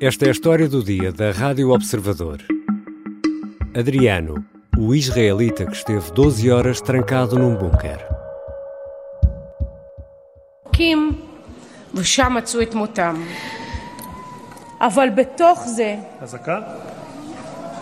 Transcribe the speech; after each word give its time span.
Esta 0.00 0.24
é 0.26 0.28
a 0.28 0.32
história 0.32 0.68
do 0.68 0.82
dia 0.82 1.12
da 1.12 1.30
Rádio 1.30 1.70
Observador. 1.70 2.38
Adriano, 3.80 4.44
o 4.76 4.94
israelita 4.94 5.64
que 5.64 5.76
esteve 5.76 6.10
12 6.12 6.50
horas 6.50 6.80
trancado 6.80 7.38
num 7.38 7.56
bunker. 7.56 8.00
קים, 10.72 11.12
ושם 11.94 12.32
מצאו 12.36 12.62
את 12.62 12.74
מותם. 12.74 13.22
אבל 14.80 15.08
בתוך 15.14 15.62
זה 15.66 15.96
אזעקה? 16.20 16.60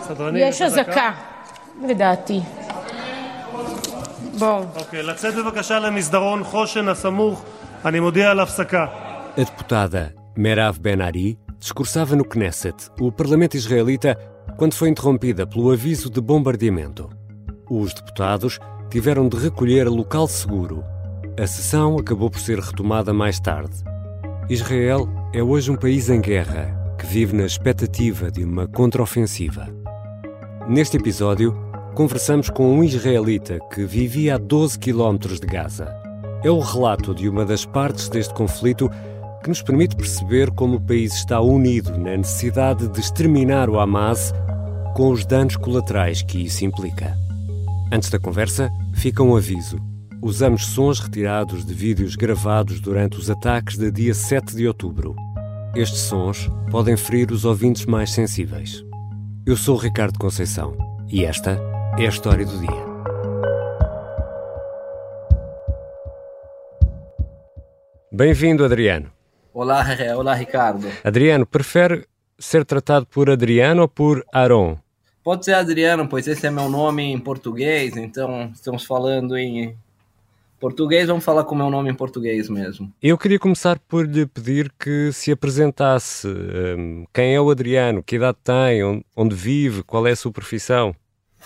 סדרנים, 0.01 0.43
יש 0.47 0.61
אזעקה, 0.61 1.11
לדעתי. 1.87 2.39
בואו. 4.39 4.63
אוקיי, 4.75 5.03
לצאת 5.03 5.35
בבקשה 5.35 5.79
למסדרון 5.79 6.43
חושן 6.43 6.87
הסמוך, 6.87 7.43
אני 7.85 7.99
מודיע 7.99 8.31
על 8.31 8.39
הפסקה. 8.39 8.85
A 9.37 9.41
deputada 9.41 10.13
Merav 10.37 10.75
Ben-Ari 10.85 11.44
discursava 11.58 12.14
no 12.14 12.24
Knesset, 12.24 12.90
o 13.00 13.10
parlamento 13.10 13.56
israelita, 13.56 14.16
quando 14.56 14.74
foi 14.74 14.88
interrompida 14.88 15.46
pelo 15.46 15.70
aviso 15.70 16.10
de 16.10 16.20
bombardeamento. 16.20 17.08
Os 17.68 17.92
deputados 17.92 18.58
tiveram 18.90 19.28
de 19.28 19.36
recolher 19.36 19.88
local 19.88 20.28
seguro. 20.28 20.84
A 21.38 21.46
sessão 21.46 21.98
acabou 21.98 22.30
por 22.30 22.40
ser 22.40 22.58
retomada 22.58 23.12
mais 23.12 23.40
tarde. 23.40 23.76
Israel 24.48 25.08
é 25.32 25.42
hoje 25.42 25.70
um 25.70 25.76
país 25.76 26.08
em 26.08 26.20
guerra, 26.20 26.94
que 26.98 27.06
vive 27.06 27.36
na 27.36 27.44
expectativa 27.44 28.30
de 28.30 28.44
uma 28.44 28.66
contraofensiva. 28.66 29.68
Neste 30.68 30.96
episódio, 30.96 31.54
conversamos 31.94 32.48
com 32.48 32.78
um 32.78 32.84
israelita 32.84 33.58
que 33.72 33.84
vivia 33.84 34.36
a 34.36 34.38
12 34.38 34.78
quilómetros 34.78 35.40
de 35.40 35.46
Gaza. 35.46 35.94
É 36.44 36.50
o 36.50 36.60
relato 36.60 37.14
de 37.14 37.28
uma 37.28 37.44
das 37.44 37.64
partes 37.64 38.08
deste 38.08 38.32
conflito 38.34 38.90
que 39.42 39.48
nos 39.48 39.62
permite 39.62 39.96
perceber 39.96 40.50
como 40.50 40.76
o 40.76 40.80
país 40.80 41.14
está 41.14 41.40
unido 41.40 41.96
na 41.98 42.16
necessidade 42.16 42.88
de 42.88 43.00
exterminar 43.00 43.68
o 43.68 43.78
Hamas 43.78 44.32
com 44.94 45.10
os 45.10 45.26
danos 45.26 45.56
colaterais 45.56 46.22
que 46.22 46.44
isso 46.44 46.64
implica. 46.64 47.16
Antes 47.92 48.10
da 48.10 48.18
conversa, 48.18 48.70
fica 48.94 49.22
um 49.22 49.36
aviso. 49.36 49.78
Usamos 50.22 50.66
sons 50.66 50.98
retirados 50.98 51.64
de 51.64 51.72
vídeos 51.74 52.16
gravados 52.16 52.80
durante 52.80 53.18
os 53.18 53.30
ataques 53.30 53.76
de 53.76 53.90
dia 53.90 54.14
7 54.14 54.56
de 54.56 54.66
outubro. 54.66 55.14
Estes 55.74 56.00
sons 56.00 56.50
podem 56.70 56.96
ferir 56.96 57.30
os 57.30 57.44
ouvintes 57.44 57.84
mais 57.84 58.10
sensíveis. 58.10 58.82
Eu 59.46 59.56
sou 59.56 59.76
Ricardo 59.76 60.18
Conceição 60.18 60.76
e 61.08 61.24
esta 61.24 61.60
é 61.98 62.06
a 62.06 62.08
história 62.08 62.44
do 62.44 62.58
dia. 62.58 62.86
Bem-vindo, 68.10 68.64
Adriano. 68.64 69.15
Olá, 69.56 69.86
olá, 70.14 70.34
Ricardo. 70.34 70.86
Adriano, 71.02 71.46
prefere 71.46 72.06
ser 72.38 72.62
tratado 72.62 73.06
por 73.06 73.30
Adriano 73.30 73.80
ou 73.80 73.88
por 73.88 74.22
Aron? 74.30 74.76
Pode 75.24 75.46
ser 75.46 75.54
Adriano, 75.54 76.06
pois 76.06 76.28
esse 76.28 76.46
é 76.46 76.50
meu 76.50 76.68
nome 76.68 77.04
em 77.04 77.18
português, 77.18 77.96
então 77.96 78.50
estamos 78.52 78.84
falando 78.84 79.34
em 79.34 79.74
português, 80.60 81.08
vamos 81.08 81.24
falar 81.24 81.44
com 81.44 81.54
o 81.54 81.58
meu 81.58 81.70
nome 81.70 81.90
em 81.90 81.94
português 81.94 82.50
mesmo. 82.50 82.92
Eu 83.02 83.16
queria 83.16 83.38
começar 83.38 83.78
por 83.78 84.06
lhe 84.06 84.26
pedir 84.26 84.70
que 84.78 85.10
se 85.10 85.32
apresentasse. 85.32 86.28
Um, 86.28 87.06
quem 87.10 87.34
é 87.34 87.40
o 87.40 87.48
Adriano? 87.48 88.02
Que 88.02 88.16
idade 88.16 88.36
tem? 88.44 89.02
Onde, 89.16 89.34
vive? 89.34 89.82
Qual 89.82 90.06
é 90.06 90.10
a 90.10 90.16
sua 90.16 90.32
profissão? 90.32 90.94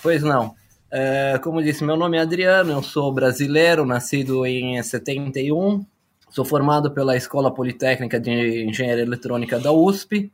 Pois 0.02 0.20
não. 0.20 0.52
É, 0.91 1.39
como 1.41 1.62
disse, 1.62 1.84
meu 1.84 1.97
nome 1.97 2.17
é 2.17 2.22
Adriano, 2.22 2.72
eu 2.72 2.83
sou 2.83 3.14
brasileiro, 3.14 3.86
nascido 3.86 4.45
em 4.45 4.83
71, 4.83 5.86
sou 6.31 6.45
formado 6.45 6.92
pela 6.92 7.17
Escola 7.17 7.53
Politécnica 7.53 8.19
de 8.19 8.64
Engenharia 8.64 9.03
Eletrônica 9.03 9.59
da 9.59 9.73
USP. 9.73 10.33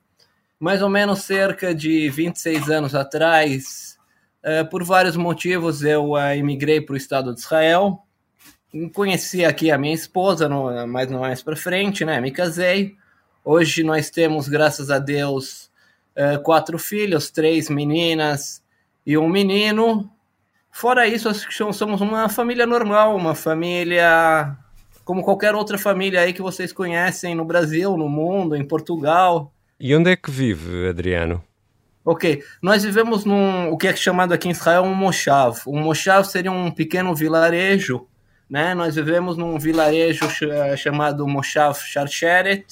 Mais 0.61 0.81
ou 0.83 0.89
menos 0.89 1.23
cerca 1.23 1.75
de 1.75 2.09
26 2.09 2.71
anos 2.71 2.95
atrás, 2.95 3.99
é, 4.43 4.63
por 4.63 4.85
vários 4.85 5.17
motivos, 5.17 5.83
eu 5.83 6.17
é, 6.17 6.39
imigrei 6.39 6.81
para 6.81 6.95
o 6.95 6.97
Estado 6.97 7.35
de 7.35 7.41
Israel, 7.41 8.03
conheci 8.93 9.45
aqui 9.45 9.71
a 9.71 9.79
minha 9.79 9.95
esposa, 9.95 10.49
mais 10.87 11.11
não 11.11 11.21
mais 11.21 11.43
para 11.43 11.57
frente, 11.57 12.05
né? 12.05 12.21
Me 12.21 12.31
casei. 12.31 12.95
Hoje 13.45 13.83
nós 13.83 14.11
temos, 14.11 14.49
graças 14.49 14.91
a 14.91 14.99
Deus, 14.99 15.71
uh, 16.17 16.41
quatro 16.43 16.79
filhos, 16.79 17.31
três 17.31 17.71
meninas 17.71 18.63
e 19.07 19.17
um 19.17 19.29
menino. 19.29 20.11
Fora 20.71 21.07
isso, 21.07 21.33
somos 21.73 22.01
uma 22.01 22.29
família 22.29 22.67
normal, 22.67 23.17
uma 23.17 23.35
família 23.35 24.57
como 25.07 25.23
qualquer 25.23 25.55
outra 25.55 25.79
família 25.79 26.21
aí 26.21 26.35
que 26.35 26.43
vocês 26.43 26.71
conhecem 26.71 27.35
no 27.35 27.47
Brasil, 27.47 27.97
no 27.97 28.11
mundo, 28.11 28.55
em 28.55 28.63
Portugal. 28.63 29.51
E 29.81 29.97
onde 29.97 30.11
é 30.11 30.17
que 30.17 30.31
vive, 30.31 30.87
Adriano? 30.87 31.43
Ok, 32.05 32.43
nós 32.61 32.85
vivemos 32.85 33.25
num 33.25 33.71
o 33.71 33.79
que 33.79 33.89
é 33.89 33.97
chamado 33.97 34.35
aqui 34.35 34.49
em 34.49 34.53
Israel 34.53 34.83
um 34.83 34.95
moshav. 34.95 35.63
Um 35.67 35.81
moshav 35.81 36.27
seria 36.27 36.53
um 36.53 36.71
pequeno 36.71 37.15
vilarejo 37.15 38.07
né? 38.49 38.75
Nós 38.75 38.95
vivemos 38.95 39.37
num 39.37 39.59
vilarejo 39.59 40.25
chamado 40.77 41.27
Moshav 41.27 41.79
Sharsheret, 41.81 42.65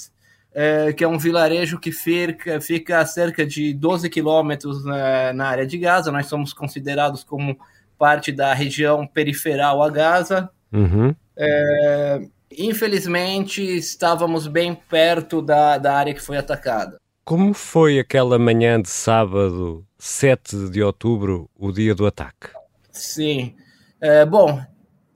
é, 0.55 0.93
que 0.93 1.03
é 1.03 1.09
um 1.09 1.19
vilarejo 1.19 1.81
que 1.81 1.91
fica, 1.91 2.61
fica 2.61 3.01
a 3.01 3.07
cerca 3.07 3.45
de 3.45 3.75
12 3.75 4.09
quilômetros 4.09 4.85
na, 4.85 5.33
na, 5.33 5.49
área 5.49 5.67
de 5.67 5.77
Gaza. 5.77 6.13
Nós 6.13 6.27
somos 6.27 6.53
considerados 6.53 7.25
como 7.25 7.59
parte 7.99 8.31
da 8.31 8.55
região 8.55 9.05
periferal 9.05 9.83
a 9.83 9.91
Gaza. 9.91 10.49
Uhum. 10.73 11.15
É, 11.37 12.21
infelizmente, 12.51 13.63
estávamos 13.63 14.47
bem 14.47 14.75
perto 14.75 15.43
da, 15.43 15.79
da 15.79 15.95
área 15.95 16.15
que 16.15 16.23
foi 16.23 16.37
atacada. 16.37 16.97
Como 17.25 17.55
foi 17.55 17.99
aquela 17.99 18.39
manhã 18.39 18.81
de 18.81 18.89
sábado, 18.89 19.85
7 19.99 20.69
de 20.69 20.83
outubro, 20.83 21.49
o 21.59 21.73
dia 21.73 21.95
do 21.95 22.07
ataque? 22.07 22.51
Sim. 22.91 23.55
É, 24.01 24.27
bom, 24.27 24.61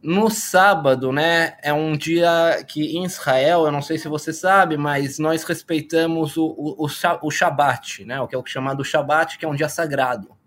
no 0.03 0.31
sábado, 0.31 1.13
né, 1.13 1.57
é 1.63 1.73
um 1.73 1.97
dia 1.97 2.65
que 2.67 2.97
em 2.97 3.05
Israel, 3.05 3.67
eu 3.67 3.73
não 3.73 3.83
sei 3.83 3.99
se 3.99 4.09
você 4.09 4.33
sabe, 4.33 4.77
mas 4.77 5.19
nós 5.19 5.45
respeitamos 5.45 6.37
o, 6.37 6.47
o, 6.47 6.87
o, 6.87 6.89
o 7.23 7.31
Shabat, 7.31 8.05
né, 8.05 8.21
o 8.21 8.27
que 8.27 8.35
é 8.35 8.39
o 8.39 8.47
chamado 8.47 8.85
Shabat, 8.85 9.37
que 9.37 9.45
é 9.45 9.49
um 9.49 9.55
dia 9.55 9.69
sagrado. 9.69 10.38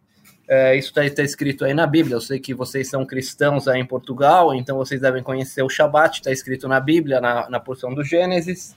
É, 0.54 0.76
isso 0.76 0.90
está 0.90 1.16
tá 1.16 1.24
escrito 1.24 1.64
aí 1.64 1.74
na 1.74 1.88
Bíblia. 1.88 2.18
Eu 2.18 2.20
sei 2.20 2.38
que 2.38 2.54
vocês 2.54 2.90
são 2.90 3.06
cristãos 3.06 3.70
aí 3.70 3.80
em 3.80 3.86
Portugal, 3.86 4.54
então 4.54 4.76
vocês 4.76 5.00
devem 5.00 5.24
conhecer 5.24 5.64
o 5.64 5.70
Shabat, 5.70 6.20
está 6.20 6.30
escrito 6.30 6.68
na 6.68 6.78
Bíblia, 6.78 7.22
na, 7.22 7.50
na 7.50 7.58
porção 7.58 7.94
do 7.94 8.04
Gênesis. 8.04 8.76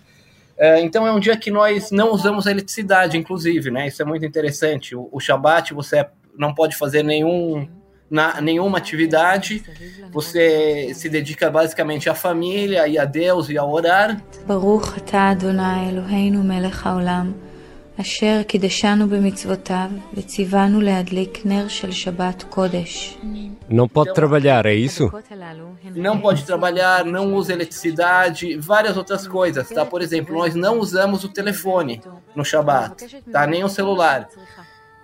É, 0.57 0.81
então 0.81 1.05
é 1.05 1.11
um 1.11 1.19
dia 1.19 1.37
que 1.37 1.51
nós 1.51 1.91
não 1.91 2.13
usamos 2.13 2.47
a 2.47 2.53
eletricidade, 2.53 3.19
inclusive, 3.19 3.73
né? 3.73 3.89
Isso 3.89 4.01
é 4.01 4.05
muito 4.05 4.25
interessante. 4.25 4.95
O, 4.95 5.09
o 5.11 5.19
Shabat 5.19 5.75
você 5.75 6.07
não 6.39 6.55
pode 6.55 6.77
fazer 6.77 7.03
nenhum, 7.03 7.69
na, 8.09 8.41
nenhuma 8.41 8.79
atividade, 8.79 9.65
você 10.13 10.93
se 10.95 11.09
dedica 11.09 11.51
basicamente 11.51 12.09
à 12.09 12.15
família 12.15 12.87
e 12.87 12.97
a 12.97 13.05
Deus 13.05 13.49
e 13.51 13.59
a 13.59 13.65
orar. 13.65 14.23
Baruch 14.47 14.97
atah 14.97 15.31
Adonai 15.31 15.89
Eloheinu 15.89 16.45
melech 16.45 16.87
haolam. 16.87 17.34
אשר 18.02 18.42
קידשנו 18.47 19.08
במצוותיו 19.09 19.90
וציוונו 20.14 20.81
להדליק 20.81 21.46
נר 21.46 21.68
של 21.68 21.92
שבת 21.92 22.44
קודש. 22.50 23.18
Não 23.70 23.88
pode 23.88 24.14
trabalhar, 24.14 24.66
é 24.66 24.74
isso? 24.74 25.12
Não 25.96 26.20
pode 26.20 26.44
trabalhar, 26.44 27.06
não 27.06 27.36
usa 27.36 27.53
eletricidade, 27.53 28.58
várias 28.58 28.97
outras 28.97 29.28
coisas, 29.28 29.70
tá? 29.70 29.86
Por 29.86 30.02
exemplo, 30.02 30.34
nós 30.36 30.56
não 30.56 30.80
usamos 30.80 31.24
o 31.24 31.30
telefone 31.30 32.02
no 32.36 32.44
Shabat, 32.44 32.96
tá? 33.31 33.46
Nem 33.46 33.64
o 33.64 33.70
celular 33.70 34.28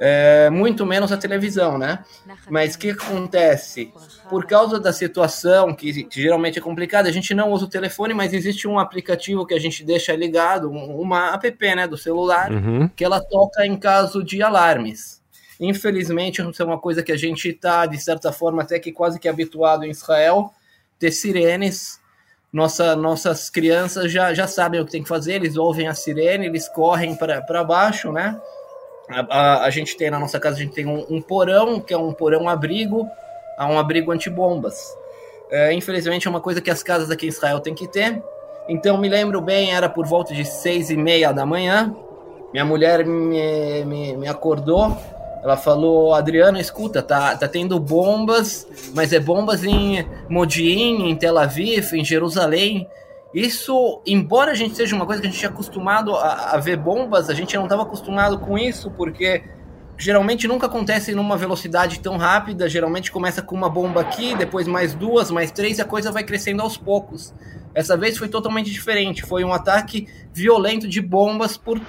é, 0.02 0.48
muito 0.48 0.86
menos 0.86 1.12
a 1.12 1.16
televisão, 1.18 1.76
né? 1.76 2.02
Mas 2.48 2.74
o 2.74 2.78
que 2.78 2.90
acontece? 2.90 3.92
Por 4.30 4.46
causa 4.46 4.80
da 4.80 4.94
situação, 4.94 5.74
que, 5.74 6.04
que, 6.04 6.22
geralmente 6.22 6.58
é 6.58 6.62
complicada, 6.62 7.06
a 7.06 7.12
gente 7.12 7.34
não 7.34 7.52
usa 7.52 7.66
o 7.66 7.68
telefone, 7.68 8.14
mas 8.14 8.32
existe 8.32 8.66
um 8.66 8.78
aplicativo 8.78 9.44
que 9.44 9.52
a 9.52 9.58
gente 9.60 9.84
deixa 9.84 10.16
ligado, 10.16 10.70
uma 10.70 11.34
app 11.34 11.74
né, 11.74 11.86
do 11.86 11.98
celular, 11.98 12.50
uhum. 12.50 12.88
que 12.88 13.04
ela 13.04 13.20
toca 13.20 13.66
em 13.66 13.76
caso 13.76 14.24
de 14.24 14.42
alarmes. 14.42 15.20
Infelizmente, 15.60 16.40
isso 16.40 16.62
é 16.62 16.64
uma 16.64 16.78
coisa 16.78 17.02
que 17.02 17.12
a 17.12 17.18
gente 17.18 17.50
está, 17.50 17.84
de 17.84 17.98
certa 17.98 18.32
forma, 18.32 18.62
até 18.62 18.78
que 18.78 18.92
quase 18.92 19.20
que 19.20 19.28
habituado 19.28 19.84
em 19.84 19.90
Israel, 19.90 20.50
ter 20.98 21.12
sirenes 21.12 22.00
nossa, 22.50 22.96
nossas 22.96 23.50
crianças 23.50 24.10
já, 24.10 24.32
já 24.32 24.46
sabem 24.46 24.80
o 24.80 24.86
que 24.86 24.92
tem 24.92 25.02
que 25.02 25.08
fazer, 25.08 25.34
eles 25.34 25.56
ouvem 25.56 25.86
a 25.86 25.94
sirene, 25.94 26.46
eles 26.46 26.68
correm 26.68 27.14
para 27.14 27.62
baixo, 27.62 28.10
né? 28.10 28.40
A, 29.08 29.20
a, 29.28 29.64
a, 29.64 29.70
gente 29.70 29.96
tem 29.96 30.10
na 30.10 30.18
nossa 30.18 30.38
casa, 30.38 30.56
a 30.56 30.60
gente 30.60 30.72
tem 30.72 30.86
um, 30.86 31.04
um 31.08 31.20
porão, 31.20 31.80
que 31.80 31.92
é 31.92 31.98
um 31.98 32.12
porão 32.12 32.48
abrigo, 32.48 33.08
um 33.58 33.78
abrigo 33.78 34.12
antibombas. 34.12 34.96
É, 35.50 35.72
infelizmente 35.72 36.26
é 36.26 36.30
uma 36.30 36.40
coisa 36.40 36.60
que 36.60 36.70
as 36.70 36.82
casas 36.82 37.10
aqui 37.10 37.26
em 37.26 37.28
Israel 37.28 37.60
têm 37.60 37.74
que 37.74 37.88
ter. 37.88 38.22
Então 38.68 38.96
me 38.98 39.08
lembro 39.08 39.40
bem, 39.40 39.74
era 39.74 39.88
por 39.88 40.06
volta 40.06 40.32
de 40.32 40.44
seis 40.44 40.90
e 40.90 40.96
meia 40.96 41.32
da 41.32 41.44
manhã. 41.44 41.94
Minha 42.52 42.64
mulher 42.64 43.04
me, 43.04 43.84
me, 43.84 44.16
me 44.16 44.28
acordou. 44.28 44.96
Ela 45.42 45.56
falou, 45.56 46.14
Adriano, 46.14 46.58
escuta, 46.58 47.02
tá, 47.02 47.34
tá 47.34 47.48
tendo 47.48 47.80
bombas, 47.80 48.66
mas 48.94 49.12
é 49.12 49.18
bombas 49.18 49.64
em 49.64 50.06
Modi'in, 50.28 51.08
em 51.08 51.16
Tel 51.16 51.38
Aviv, 51.38 51.94
em 51.94 52.04
Jerusalém. 52.04 52.86
Isso, 53.32 54.02
embora 54.04 54.50
a 54.50 54.54
gente 54.54 54.74
seja 54.74 54.96
uma 54.96 55.06
coisa 55.06 55.20
que 55.20 55.28
a 55.28 55.30
gente 55.30 55.38
tinha 55.38 55.50
acostumado 55.50 56.14
a, 56.16 56.52
a 56.52 56.56
ver 56.58 56.76
bombas, 56.76 57.30
a 57.30 57.34
gente 57.34 57.54
não 57.56 57.64
estava 57.64 57.82
acostumado 57.82 58.38
com 58.40 58.58
isso, 58.58 58.90
porque 58.90 59.44
geralmente 59.96 60.48
nunca 60.48 60.66
acontece 60.66 61.14
numa 61.14 61.36
velocidade 61.36 62.00
tão 62.00 62.16
rápida. 62.16 62.68
Geralmente 62.68 63.12
começa 63.12 63.40
com 63.40 63.54
uma 63.54 63.68
bomba 63.68 64.00
aqui, 64.00 64.34
depois 64.34 64.66
mais 64.66 64.94
duas, 64.94 65.30
mais 65.30 65.52
três, 65.52 65.78
e 65.78 65.82
a 65.82 65.84
coisa 65.84 66.10
vai 66.10 66.24
crescendo 66.24 66.62
aos 66.62 66.76
poucos. 66.76 67.32
Essa 67.72 67.96
vez 67.96 68.18
foi 68.18 68.28
totalmente 68.28 68.70
diferente. 68.70 69.22
Foi 69.22 69.44
um 69.44 69.52
ataque 69.52 70.08
violento 70.32 70.88
de 70.88 71.00
bombas 71.00 71.56
por. 71.56 71.80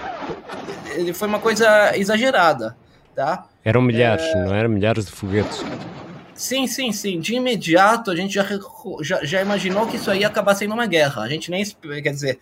Ele 0.94 1.14
foi 1.14 1.28
uma 1.28 1.40
coisa 1.40 1.98
exagerada, 1.98 2.78
tá? 3.16 3.48
Eram 3.64 3.82
milhares, 3.82 4.26
é... 4.26 4.46
não 4.46 4.54
eram 4.54 4.70
milhares 4.70 5.06
de 5.06 5.12
foguetes. 5.12 5.64
Sim, 6.42 6.66
sim, 6.66 6.92
sim. 6.92 7.20
De 7.20 7.36
imediato 7.36 8.10
a 8.10 8.16
gente 8.16 8.34
já, 8.34 8.44
já, 9.02 9.24
já 9.24 9.42
imaginou 9.44 9.86
que 9.86 9.98
isso 9.98 10.10
aí 10.10 10.22
ia 10.22 10.28
acabar 10.28 10.56
sendo 10.56 10.74
uma 10.74 10.88
guerra. 10.88 11.22
A 11.22 11.30
gente 11.30 11.52
nem. 11.52 11.64
Quer 11.64 12.10
dizer, 12.10 12.40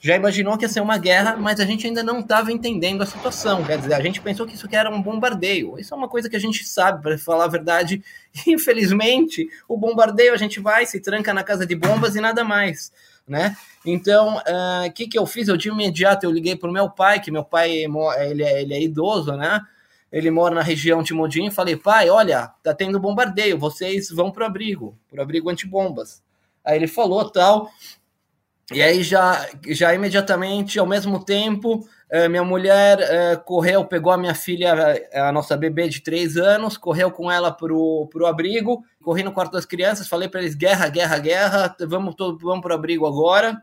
já 0.00 0.16
imaginou 0.16 0.56
que 0.56 0.64
ia 0.64 0.68
ser 0.68 0.80
uma 0.80 0.96
guerra, 0.96 1.36
mas 1.36 1.60
a 1.60 1.66
gente 1.66 1.86
ainda 1.86 2.02
não 2.02 2.20
estava 2.20 2.50
entendendo 2.50 3.02
a 3.02 3.06
situação. 3.06 3.62
Quer 3.62 3.76
dizer, 3.76 3.92
a 3.92 4.00
gente 4.00 4.22
pensou 4.22 4.46
que 4.46 4.54
isso 4.54 4.64
aqui 4.64 4.74
era 4.74 4.88
um 4.88 5.02
bombardeio. 5.02 5.78
Isso 5.78 5.92
é 5.92 5.96
uma 5.96 6.08
coisa 6.08 6.30
que 6.30 6.36
a 6.36 6.40
gente 6.40 6.64
sabe, 6.64 7.02
para 7.02 7.18
falar 7.18 7.44
a 7.44 7.48
verdade. 7.48 8.02
Infelizmente, 8.48 9.46
o 9.68 9.76
bombardeio 9.76 10.32
a 10.32 10.38
gente 10.38 10.58
vai, 10.58 10.86
se 10.86 10.98
tranca 10.98 11.34
na 11.34 11.44
casa 11.44 11.66
de 11.66 11.76
bombas 11.76 12.16
e 12.16 12.22
nada 12.22 12.42
mais. 12.44 12.90
Né? 13.28 13.54
Então, 13.84 14.36
o 14.36 14.38
uh, 14.38 14.92
que, 14.94 15.06
que 15.06 15.18
eu 15.18 15.26
fiz? 15.26 15.48
Eu 15.48 15.58
de 15.58 15.68
imediato 15.68 16.24
eu 16.24 16.32
liguei 16.32 16.56
para 16.56 16.70
o 16.70 16.72
meu 16.72 16.88
pai, 16.88 17.20
que 17.20 17.30
meu 17.30 17.44
pai 17.44 17.84
ele 18.26 18.42
é, 18.42 18.62
ele 18.62 18.72
é 18.72 18.82
idoso, 18.82 19.32
né? 19.32 19.60
Ele 20.14 20.30
mora 20.30 20.54
na 20.54 20.62
região 20.62 21.02
de 21.02 21.12
Modim, 21.12 21.50
falei, 21.50 21.74
pai, 21.74 22.08
olha, 22.08 22.46
tá 22.62 22.72
tendo 22.72 23.00
bombardeio, 23.00 23.58
vocês 23.58 24.10
vão 24.10 24.30
pro 24.30 24.44
abrigo, 24.44 24.96
pro 25.10 25.20
abrigo 25.20 25.50
antibombas. 25.50 26.22
Aí 26.64 26.76
ele 26.76 26.86
falou 26.86 27.28
tal, 27.28 27.68
e 28.72 28.80
aí 28.80 29.02
já, 29.02 29.44
já 29.66 29.92
imediatamente, 29.92 30.78
ao 30.78 30.86
mesmo 30.86 31.24
tempo, 31.24 31.84
eh, 32.08 32.28
minha 32.28 32.44
mulher 32.44 33.00
eh, 33.00 33.36
correu, 33.44 33.84
pegou 33.86 34.12
a 34.12 34.16
minha 34.16 34.36
filha, 34.36 35.04
a 35.14 35.32
nossa 35.32 35.56
bebê 35.56 35.88
de 35.88 36.00
três 36.00 36.36
anos, 36.36 36.76
correu 36.76 37.10
com 37.10 37.28
ela 37.28 37.50
pro, 37.50 38.08
pro 38.12 38.26
abrigo, 38.26 38.84
corri 39.02 39.24
no 39.24 39.32
quarto 39.32 39.54
das 39.54 39.66
crianças, 39.66 40.06
falei 40.06 40.28
para 40.28 40.42
eles, 40.42 40.54
guerra, 40.54 40.88
guerra, 40.88 41.18
guerra, 41.18 41.76
vamos, 41.88 42.14
todo, 42.14 42.38
vamos 42.38 42.62
pro 42.62 42.72
abrigo 42.72 43.04
agora. 43.04 43.60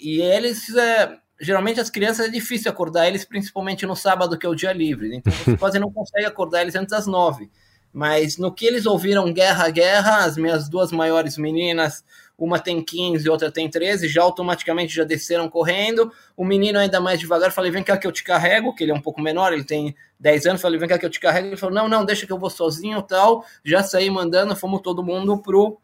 E 0.00 0.20
eles... 0.20 0.68
Eh, 0.74 1.16
geralmente 1.40 1.80
as 1.80 1.90
crianças 1.90 2.26
é 2.26 2.30
difícil 2.30 2.70
acordar 2.70 3.06
eles, 3.06 3.24
principalmente 3.24 3.86
no 3.86 3.94
sábado, 3.94 4.38
que 4.38 4.46
é 4.46 4.48
o 4.48 4.54
dia 4.54 4.72
livre. 4.72 5.16
Então 5.16 5.32
você 5.32 5.56
quase 5.58 5.78
não 5.78 5.90
consegue 5.92 6.26
acordar 6.26 6.62
eles 6.62 6.74
antes 6.74 6.90
das 6.90 7.06
nove. 7.06 7.50
Mas 7.92 8.36
no 8.36 8.52
que 8.52 8.66
eles 8.66 8.84
ouviram 8.84 9.32
guerra, 9.32 9.70
guerra, 9.70 10.24
as 10.24 10.36
minhas 10.36 10.68
duas 10.68 10.92
maiores 10.92 11.38
meninas, 11.38 12.04
uma 12.36 12.58
tem 12.58 12.82
15 12.82 13.26
e 13.26 13.30
outra 13.30 13.50
tem 13.50 13.70
13, 13.70 14.06
já 14.08 14.22
automaticamente 14.22 14.94
já 14.94 15.02
desceram 15.02 15.48
correndo. 15.48 16.12
O 16.36 16.44
menino 16.44 16.78
ainda 16.78 17.00
mais 17.00 17.18
devagar, 17.18 17.50
falei, 17.52 17.70
vem 17.70 17.82
cá 17.82 17.96
que 17.96 18.06
eu 18.06 18.12
te 18.12 18.22
carrego, 18.22 18.74
que 18.74 18.84
ele 18.84 18.92
é 18.92 18.94
um 18.94 19.00
pouco 19.00 19.22
menor, 19.22 19.52
ele 19.52 19.64
tem 19.64 19.96
10 20.20 20.46
anos, 20.46 20.60
falei, 20.60 20.78
vem 20.78 20.88
cá 20.88 20.98
que 20.98 21.06
eu 21.06 21.10
te 21.10 21.18
carrego. 21.18 21.46
Ele 21.48 21.56
falou, 21.56 21.74
não, 21.74 21.88
não, 21.88 22.04
deixa 22.04 22.26
que 22.26 22.32
eu 22.32 22.38
vou 22.38 22.50
sozinho 22.50 23.00
tal. 23.00 23.44
Já 23.64 23.82
saí 23.82 24.10
mandando, 24.10 24.54
fomos 24.54 24.82
todo 24.82 25.02
mundo 25.02 25.38
pro 25.38 25.78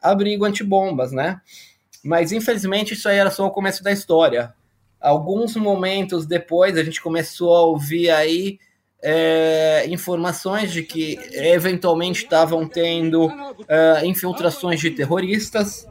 abrigo 0.00 0.46
antibombas, 0.46 1.12
né? 1.12 1.40
Mas 2.02 2.32
infelizmente 2.32 2.94
isso 2.94 3.08
aí 3.08 3.18
era 3.18 3.30
só 3.30 3.46
o 3.46 3.50
começo 3.50 3.82
da 3.82 3.92
história 3.92 4.54
alguns 5.00 5.56
momentos 5.56 6.26
depois 6.26 6.76
a 6.76 6.82
gente 6.82 7.00
começou 7.00 7.54
a 7.54 7.62
ouvir 7.62 8.10
aí 8.10 8.58
é, 9.02 9.84
informações 9.88 10.72
de 10.72 10.82
que 10.82 11.18
eventualmente 11.32 12.24
estavam 12.24 12.66
tendo 12.66 13.30
é, 13.68 14.04
infiltrações 14.06 14.80
de 14.80 14.90
terroristas. 14.90 15.86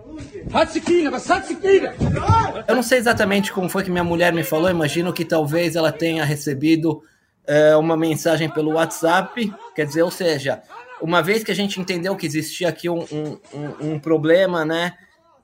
Eu 2.68 2.76
não 2.76 2.84
sei 2.84 2.98
exatamente 2.98 3.52
como 3.52 3.70
foi 3.70 3.84
que 3.84 3.92
minha 3.92 4.04
mulher 4.04 4.34
me 4.34 4.44
falou, 4.44 4.70
imagino 4.70 5.14
que 5.14 5.24
talvez 5.24 5.76
ela 5.76 5.92
tenha 5.92 6.26
recebido 6.26 7.02
é, 7.46 7.76
uma 7.78 7.96
mensagem 7.96 8.50
pelo 8.50 8.74
WhatsApp, 8.74 9.54
quer 9.74 9.86
dizer, 9.86 10.02
ou 10.04 10.12
seja, 10.12 10.62
uma 11.02 11.22
vez 11.22 11.44
que 11.44 11.52
a 11.52 11.56
gente 11.56 11.80
entendeu 11.80 12.16
que 12.16 12.26
existia 12.26 12.68
aqui 12.68 12.90
um, 12.90 13.06
um, 13.12 13.40
um, 13.54 13.92
um 13.92 14.00
problema, 14.00 14.66
né? 14.66 14.94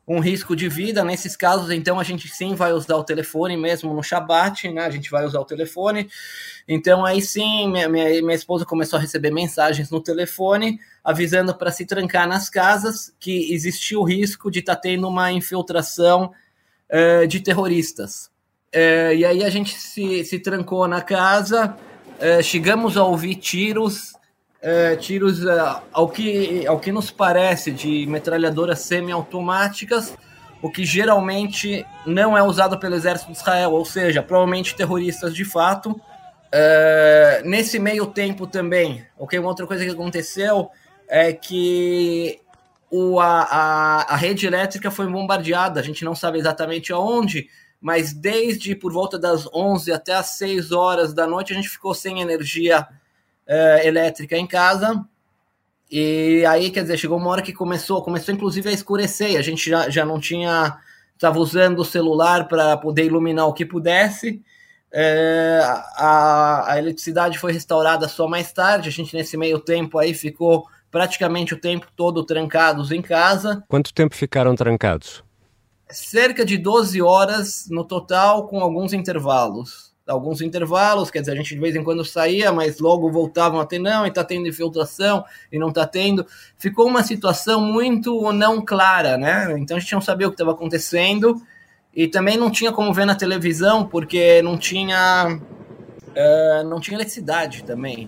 Um 0.08 0.20
risco 0.20 0.56
de 0.56 0.68
vida. 0.68 1.04
Nesses 1.04 1.36
casos, 1.36 1.72
então, 1.72 2.00
a 2.00 2.04
gente 2.04 2.28
sim 2.28 2.56
vai 2.56 2.74
usar 2.74 2.96
o 2.96 3.04
telefone 3.04 3.56
mesmo 3.56 3.94
no 3.94 4.04
Shabat, 4.04 4.70
né? 4.70 4.86
A 4.86 4.90
gente 4.90 5.10
vai 5.10 5.26
usar 5.26 5.40
o 5.40 5.46
telefone. 5.46 6.10
Então, 6.68 7.06
aí 7.06 7.22
sim, 7.22 7.70
minha, 7.72 7.88
minha, 7.88 8.22
minha 8.22 8.36
esposa 8.36 8.66
começou 8.66 8.98
a 8.98 9.02
receber 9.02 9.32
mensagens 9.32 9.90
no 9.90 10.02
telefone 10.02 10.80
avisando 11.04 11.54
para 11.54 11.72
se 11.72 11.86
trancar 11.86 12.28
nas 12.28 12.50
casas 12.50 13.14
que 13.20 13.54
existia 13.54 14.00
o 14.00 14.04
risco 14.04 14.50
de 14.50 14.60
estar 14.60 14.76
tá 14.76 14.82
tendo 14.82 15.08
uma 15.08 15.32
infiltração 15.32 16.32
uh, 16.90 17.28
de 17.28 17.40
terroristas. 17.42 18.32
Uh, 18.74 19.14
e 19.16 19.26
aí 19.26 19.44
a 19.44 19.50
gente 19.50 19.76
se, 19.76 20.24
se 20.24 20.40
trancou 20.40 20.88
na 20.88 21.02
casa, 21.02 21.76
uh, 22.18 22.42
chegamos 22.42 22.98
a 22.98 23.04
ouvir 23.04 23.36
tiros 23.36 24.14
é, 24.64 24.96
tiros 24.96 25.46
é, 25.46 25.76
ao, 25.92 26.08
que, 26.08 26.66
ao 26.66 26.80
que 26.80 26.90
nos 26.90 27.12
parece 27.12 27.70
de 27.70 28.08
metralhadoras 28.08 28.80
semiautomáticas, 28.80 30.18
o 30.62 30.72
que 30.72 30.86
geralmente 30.86 31.86
não 32.06 32.38
é 32.38 32.42
usado 32.42 32.80
pelo 32.80 32.96
exército 32.96 33.34
de 33.34 33.38
Israel, 33.38 33.74
ou 33.74 33.84
seja, 33.84 34.24
provavelmente 34.24 34.74
terroristas 34.74 35.36
de 35.36 35.44
fato. 35.44 36.00
É, 36.50 37.42
nesse 37.44 37.78
meio 37.78 38.06
tempo 38.06 38.48
também, 38.48 39.06
ok, 39.20 39.38
uma 39.38 39.50
outra 39.50 39.68
coisa 39.68 39.84
que 39.84 39.92
aconteceu 39.92 40.70
é 41.10 41.34
que 41.34 42.40
o, 42.90 43.20
a, 43.20 43.42
a, 43.42 44.14
a 44.14 44.16
rede 44.16 44.48
elétrica 44.48 44.90
foi 44.90 45.08
bombardeada, 45.08 45.82
a 45.82 45.84
gente 45.84 46.06
não 46.06 46.16
sabe 46.16 46.40
exatamente 46.40 46.94
aonde, 46.94 47.50
mas 47.82 48.14
desde 48.14 48.76
por 48.76 48.94
volta 48.94 49.20
das 49.20 49.46
11 49.54 49.92
até 49.92 50.14
as 50.14 50.38
6 50.38 50.72
horas 50.72 51.14
da 51.14 51.28
noite 51.28 51.52
a 51.52 51.56
gente 51.56 51.68
ficou 51.68 51.94
sem 51.94 52.22
energia 52.22 52.88
uh, 53.48 53.86
elétrica 53.86 54.38
em 54.38 54.48
casa. 54.48 55.04
E 55.92 56.44
aí, 56.46 56.72
quer 56.72 56.82
dizer, 56.82 56.98
chegou 56.98 57.18
uma 57.18 57.30
hora 57.30 57.42
que 57.42 57.54
começou, 57.54 58.02
começou 58.02 58.34
inclusive 58.34 58.70
a 58.70 58.72
escurecer, 58.72 59.32
e 59.32 59.38
a 59.38 59.42
gente 59.42 59.70
já, 59.70 59.90
já 59.90 60.06
não 60.06 60.20
tinha, 60.20 60.78
estava 61.14 61.40
usando 61.40 61.80
o 61.80 61.86
celular 61.86 62.48
para 62.48 62.76
poder 62.78 63.06
iluminar 63.06 63.48
o 63.48 63.54
que 63.54 63.66
pudesse. 63.66 64.42
É, 64.92 65.60
a, 65.96 66.74
a 66.74 66.80
eletricidade 66.80 67.40
foi 67.40 67.52
restaurada 67.52 68.08
só 68.08 68.28
mais 68.28 68.52
tarde, 68.52 68.90
a 68.90 68.92
gente 68.92 69.16
nesse 69.16 69.36
meio 69.38 69.60
tempo 69.60 69.98
aí 69.98 70.14
ficou 70.14 70.68
praticamente 70.92 71.56
o 71.56 71.60
tempo 71.60 71.88
todo 71.96 72.24
trancados 72.24 72.92
em 72.92 73.02
casa. 73.02 73.64
Quanto 73.68 73.94
tempo 73.94 74.16
ficaram 74.16 74.56
trancados? 74.56 75.24
Cerca 75.90 76.46
de 76.46 76.58
12 76.58 77.02
horas 77.02 77.68
no 77.70 77.84
total, 77.84 78.48
com 78.48 78.60
alguns 78.60 78.94
intervalos 78.94 79.83
alguns 80.08 80.42
intervalos, 80.42 81.10
quer 81.10 81.22
dizer, 81.22 81.32
a 81.32 81.36
gente 81.36 81.56
de 81.56 81.62
vez 81.62 81.76
em 81.76 81.84
quando 81.84 82.04
saía, 82.04 82.52
mas 82.52 82.80
logo 82.80 83.10
voltavam 83.10 83.60
a 83.60 83.66
ter, 83.66 83.80
não, 83.80 84.06
e 84.06 84.10
está 84.10 84.24
tendo 84.24 84.48
infiltração, 84.48 85.24
e 85.52 85.58
não 85.58 85.70
está 85.70 85.88
tendo. 85.88 86.26
Ficou 86.58 86.88
uma 86.88 87.04
situação 87.04 87.62
muito 87.62 88.32
não 88.34 88.64
clara, 88.64 89.18
né? 89.18 89.56
Então 89.58 89.78
a 89.78 89.80
gente 89.80 89.94
não 89.94 90.02
sabia 90.02 90.28
o 90.28 90.30
que 90.30 90.36
estava 90.36 90.52
acontecendo, 90.52 91.42
e 91.96 92.08
também 92.08 92.38
não 92.38 92.52
tinha 92.52 92.72
como 92.72 92.94
ver 92.94 93.06
na 93.06 93.16
televisão, 93.16 93.86
porque 93.86 94.42
não 94.42 94.58
tinha. 94.58 95.40
Uh, 96.10 96.68
não 96.68 96.80
tinha 96.80 96.96
eletricidade 96.96 97.64
também. 97.64 98.08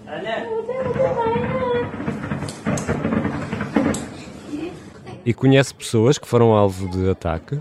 E 5.26 5.34
conhece 5.34 5.74
pessoas 5.74 6.20
que 6.20 6.28
foram 6.28 6.52
alvo 6.54 6.88
de 6.88 7.10
ataque? 7.10 7.60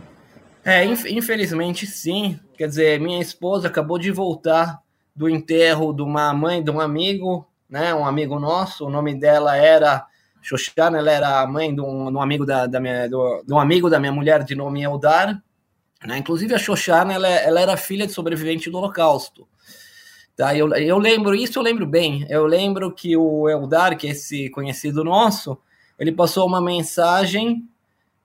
É, 0.62 0.84
infelizmente 0.84 1.86
sim. 1.86 2.38
Quer 2.56 2.68
dizer, 2.68 3.00
minha 3.00 3.20
esposa 3.20 3.68
acabou 3.68 3.98
de 3.98 4.10
voltar 4.10 4.80
do 5.14 5.28
enterro 5.28 5.92
de 5.92 6.02
uma 6.02 6.32
mãe 6.32 6.62
de 6.62 6.70
um 6.70 6.80
amigo, 6.80 7.46
né? 7.68 7.94
Um 7.94 8.06
amigo 8.06 8.38
nosso. 8.38 8.86
O 8.86 8.90
nome 8.90 9.14
dela 9.14 9.56
era 9.56 10.06
Xoxana, 10.42 10.98
ela 10.98 11.10
era 11.10 11.40
a 11.40 11.46
mãe 11.46 11.74
de 11.74 11.80
um, 11.80 12.10
de 12.10 12.16
um 12.16 12.20
amigo 12.20 12.44
da, 12.44 12.66
da 12.66 12.78
minha, 12.78 13.08
do, 13.08 13.42
de 13.46 13.52
um 13.52 13.58
amigo 13.58 13.88
da 13.88 13.98
minha 13.98 14.12
mulher 14.12 14.44
de 14.44 14.54
nome 14.54 14.82
Eldar. 14.82 15.42
Né? 16.04 16.18
Inclusive 16.18 16.54
a 16.54 16.58
Xoxana, 16.58 17.14
ela, 17.14 17.28
ela 17.28 17.60
era 17.60 17.76
filha 17.76 18.06
de 18.06 18.12
sobrevivente 18.12 18.70
do 18.70 18.76
Holocausto. 18.78 19.48
Tá, 20.36 20.54
eu, 20.54 20.68
eu 20.74 20.98
lembro, 20.98 21.34
isso 21.34 21.58
eu 21.58 21.62
lembro 21.62 21.86
bem. 21.86 22.26
Eu 22.28 22.44
lembro 22.44 22.92
que 22.92 23.16
o 23.16 23.48
Eldar, 23.48 23.96
que 23.96 24.08
é 24.08 24.10
esse 24.10 24.50
conhecido 24.50 25.04
nosso, 25.04 25.56
ele 25.98 26.10
passou 26.10 26.46
uma 26.46 26.60
mensagem 26.60 27.68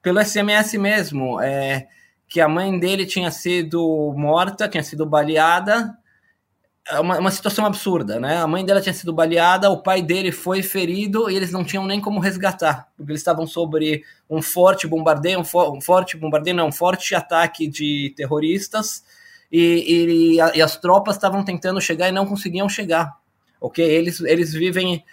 pelo 0.01 0.19
SMS 0.23 0.73
mesmo. 0.73 1.39
É, 1.39 1.87
que 2.29 2.39
a 2.39 2.47
mãe 2.47 2.77
dele 2.79 3.07
tinha 3.07 3.31
sido 3.31 4.13
morta, 4.15 4.69
tinha 4.69 4.83
sido 4.83 5.03
baleada. 5.03 5.97
É 6.87 6.99
uma, 6.99 7.17
uma 7.17 7.31
situação 7.31 7.65
absurda, 7.65 8.19
né? 8.19 8.37
A 8.37 8.47
mãe 8.47 8.63
dela 8.63 8.79
tinha 8.79 8.93
sido 8.93 9.11
baleada, 9.11 9.69
o 9.69 9.81
pai 9.81 10.01
dele 10.01 10.31
foi 10.31 10.61
ferido 10.61 11.29
e 11.29 11.35
eles 11.35 11.51
não 11.51 11.63
tinham 11.63 11.85
nem 11.85 11.99
como 11.99 12.19
resgatar, 12.19 12.87
porque 12.95 13.11
eles 13.11 13.21
estavam 13.21 13.47
sobre 13.47 14.03
um 14.29 14.41
forte 14.41 14.87
bombardeio, 14.87 15.39
um, 15.39 15.77
um 15.77 15.81
forte 15.81 16.15
bombardeio, 16.17 16.55
não, 16.55 16.67
um 16.67 16.71
forte 16.71 17.13
ataque 17.15 17.67
de 17.67 18.13
terroristas 18.15 19.03
e, 19.51 20.37
e, 20.37 20.57
e 20.57 20.61
as 20.61 20.77
tropas 20.77 21.15
estavam 21.15 21.43
tentando 21.43 21.81
chegar 21.81 22.09
e 22.09 22.11
não 22.11 22.25
conseguiam 22.25 22.69
chegar, 22.69 23.17
ok? 23.59 23.83
Eles, 23.83 24.19
eles 24.21 24.53
vivem, 24.53 25.03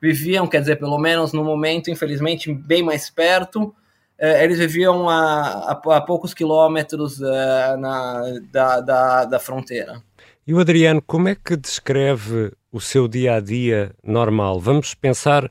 viviam, 0.00 0.46
quer 0.46 0.60
dizer, 0.60 0.76
pelo 0.76 0.98
menos 0.98 1.32
no 1.32 1.44
momento, 1.44 1.90
infelizmente, 1.90 2.52
bem 2.52 2.82
mais 2.82 3.08
perto, 3.08 3.74
eles 4.18 4.58
viviam 4.58 5.08
a, 5.08 5.72
a, 5.72 5.96
a 5.96 6.00
poucos 6.00 6.32
quilômetros 6.32 7.20
é, 7.20 7.76
na, 7.76 8.22
da, 8.50 8.80
da, 8.80 9.24
da 9.24 9.38
fronteira. 9.38 10.02
E 10.46 10.54
o 10.54 10.60
Adriano, 10.60 11.02
como 11.02 11.28
é 11.28 11.34
que 11.34 11.56
descreve 11.56 12.52
o 12.70 12.80
seu 12.80 13.08
dia 13.08 13.34
a 13.34 13.40
dia 13.40 13.92
normal? 14.02 14.60
Vamos 14.60 14.94
pensar 14.94 15.50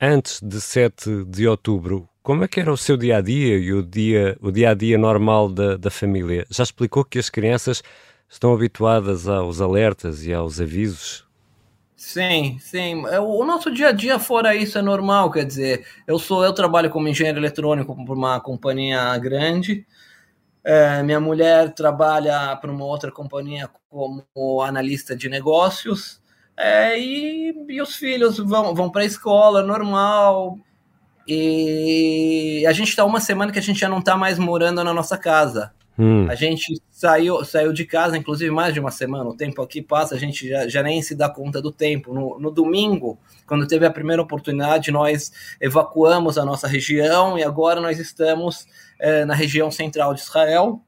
antes 0.00 0.40
de 0.40 0.60
7 0.60 1.24
de 1.24 1.46
outubro. 1.46 2.08
Como 2.22 2.44
é 2.44 2.48
que 2.48 2.60
era 2.60 2.72
o 2.72 2.76
seu 2.76 2.96
dia 2.96 3.16
a 3.16 3.20
dia 3.20 3.58
e 3.58 3.72
o 3.72 3.82
dia, 3.82 4.36
o 4.40 4.50
dia 4.50 4.70
a 4.70 4.74
dia 4.74 4.96
normal 4.96 5.48
da, 5.48 5.76
da 5.76 5.90
família? 5.90 6.46
Já 6.50 6.62
explicou 6.62 7.04
que 7.04 7.18
as 7.18 7.28
crianças 7.28 7.82
estão 8.28 8.54
habituadas 8.54 9.26
aos 9.26 9.60
alertas 9.60 10.24
e 10.24 10.32
aos 10.32 10.60
avisos? 10.60 11.27
Sim, 11.98 12.58
sim. 12.60 13.04
É, 13.08 13.18
o 13.18 13.44
nosso 13.44 13.72
dia 13.72 13.88
a 13.88 13.92
dia 13.92 14.20
fora 14.20 14.54
isso 14.54 14.78
é 14.78 14.82
normal, 14.82 15.32
quer 15.32 15.44
dizer, 15.44 15.84
eu 16.06 16.16
sou, 16.16 16.44
eu 16.44 16.52
trabalho 16.52 16.88
como 16.90 17.08
engenheiro 17.08 17.40
eletrônico 17.40 17.92
por 18.06 18.16
uma 18.16 18.40
companhia 18.40 19.18
grande. 19.18 19.84
É, 20.62 21.02
minha 21.02 21.18
mulher 21.18 21.74
trabalha 21.74 22.56
para 22.56 22.70
uma 22.70 22.84
outra 22.84 23.10
companhia 23.10 23.68
como 23.90 24.62
analista 24.62 25.16
de 25.16 25.28
negócios. 25.28 26.22
É, 26.56 26.96
e, 26.96 27.66
e, 27.68 27.82
os 27.82 27.96
filhos 27.96 28.38
vão, 28.38 28.76
vão 28.76 28.88
para 28.90 29.02
a 29.02 29.06
escola 29.06 29.60
normal. 29.64 30.56
E 31.26 32.64
a 32.68 32.72
gente 32.72 32.90
está 32.90 33.04
uma 33.04 33.20
semana 33.20 33.50
que 33.50 33.58
a 33.58 33.62
gente 33.62 33.80
já 33.80 33.88
não 33.88 33.98
está 33.98 34.16
mais 34.16 34.38
morando 34.38 34.84
na 34.84 34.94
nossa 34.94 35.18
casa. 35.18 35.72
Hum. 35.98 36.30
A 36.30 36.36
gente 36.36 36.80
saiu, 36.98 37.44
saiu 37.44 37.72
de 37.72 37.84
casa, 37.84 38.18
inclusive, 38.18 38.50
mais 38.50 38.74
de 38.74 38.80
uma 38.80 38.90
semana. 38.90 39.30
O 39.30 39.36
tempo 39.36 39.62
aqui 39.62 39.80
passa, 39.80 40.16
a 40.16 40.18
gente 40.18 40.48
já, 40.48 40.66
já 40.66 40.82
nem 40.82 41.00
se 41.00 41.14
dá 41.14 41.28
conta 41.28 41.62
do 41.62 41.70
tempo. 41.70 42.12
No, 42.12 42.40
no, 42.40 42.50
domingo, 42.50 43.16
quando 43.46 43.68
teve 43.68 43.86
a 43.86 43.90
primeira 43.90 44.20
oportunidade, 44.20 44.90
nós 44.90 45.30
evacuamos 45.60 46.36
a 46.36 46.44
nossa 46.44 46.66
região 46.66 47.38
e 47.38 47.44
agora 47.44 47.80
nós 47.80 48.00
estamos 48.00 48.66
é, 48.98 49.24
na 49.24 49.32
região 49.32 49.70
central 49.70 50.12
de 50.12 50.22
Israel. 50.22 50.80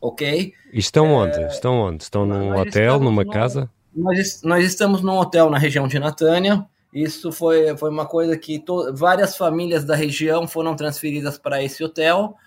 Ok? 0.00 0.54
Estão 0.72 1.06
é, 1.08 1.12
onde? 1.12 1.42
Estão 1.42 1.80
onde? 1.80 2.02
Estão 2.02 2.24
num 2.24 2.56
hotel, 2.58 2.98
numa 2.98 3.22
no, 3.22 3.30
casa? 3.30 3.70
Nós, 3.94 4.40
nós 4.42 4.64
estamos 4.64 5.02
num 5.02 5.18
hotel 5.18 5.50
na 5.50 5.58
região 5.58 5.86
de 5.86 5.98
Natânia. 5.98 6.64
Isso 6.94 7.30
foi, 7.30 7.76
foi 7.76 7.90
uma 7.90 8.06
coisa 8.06 8.38
que 8.38 8.58
to, 8.58 8.94
várias 8.94 9.36
famílias 9.36 9.84
da 9.84 9.94
região 9.94 10.48
foram 10.48 10.74
transferidas 10.74 11.36
para 11.36 11.62
esse 11.62 11.84
hotel 11.84 12.38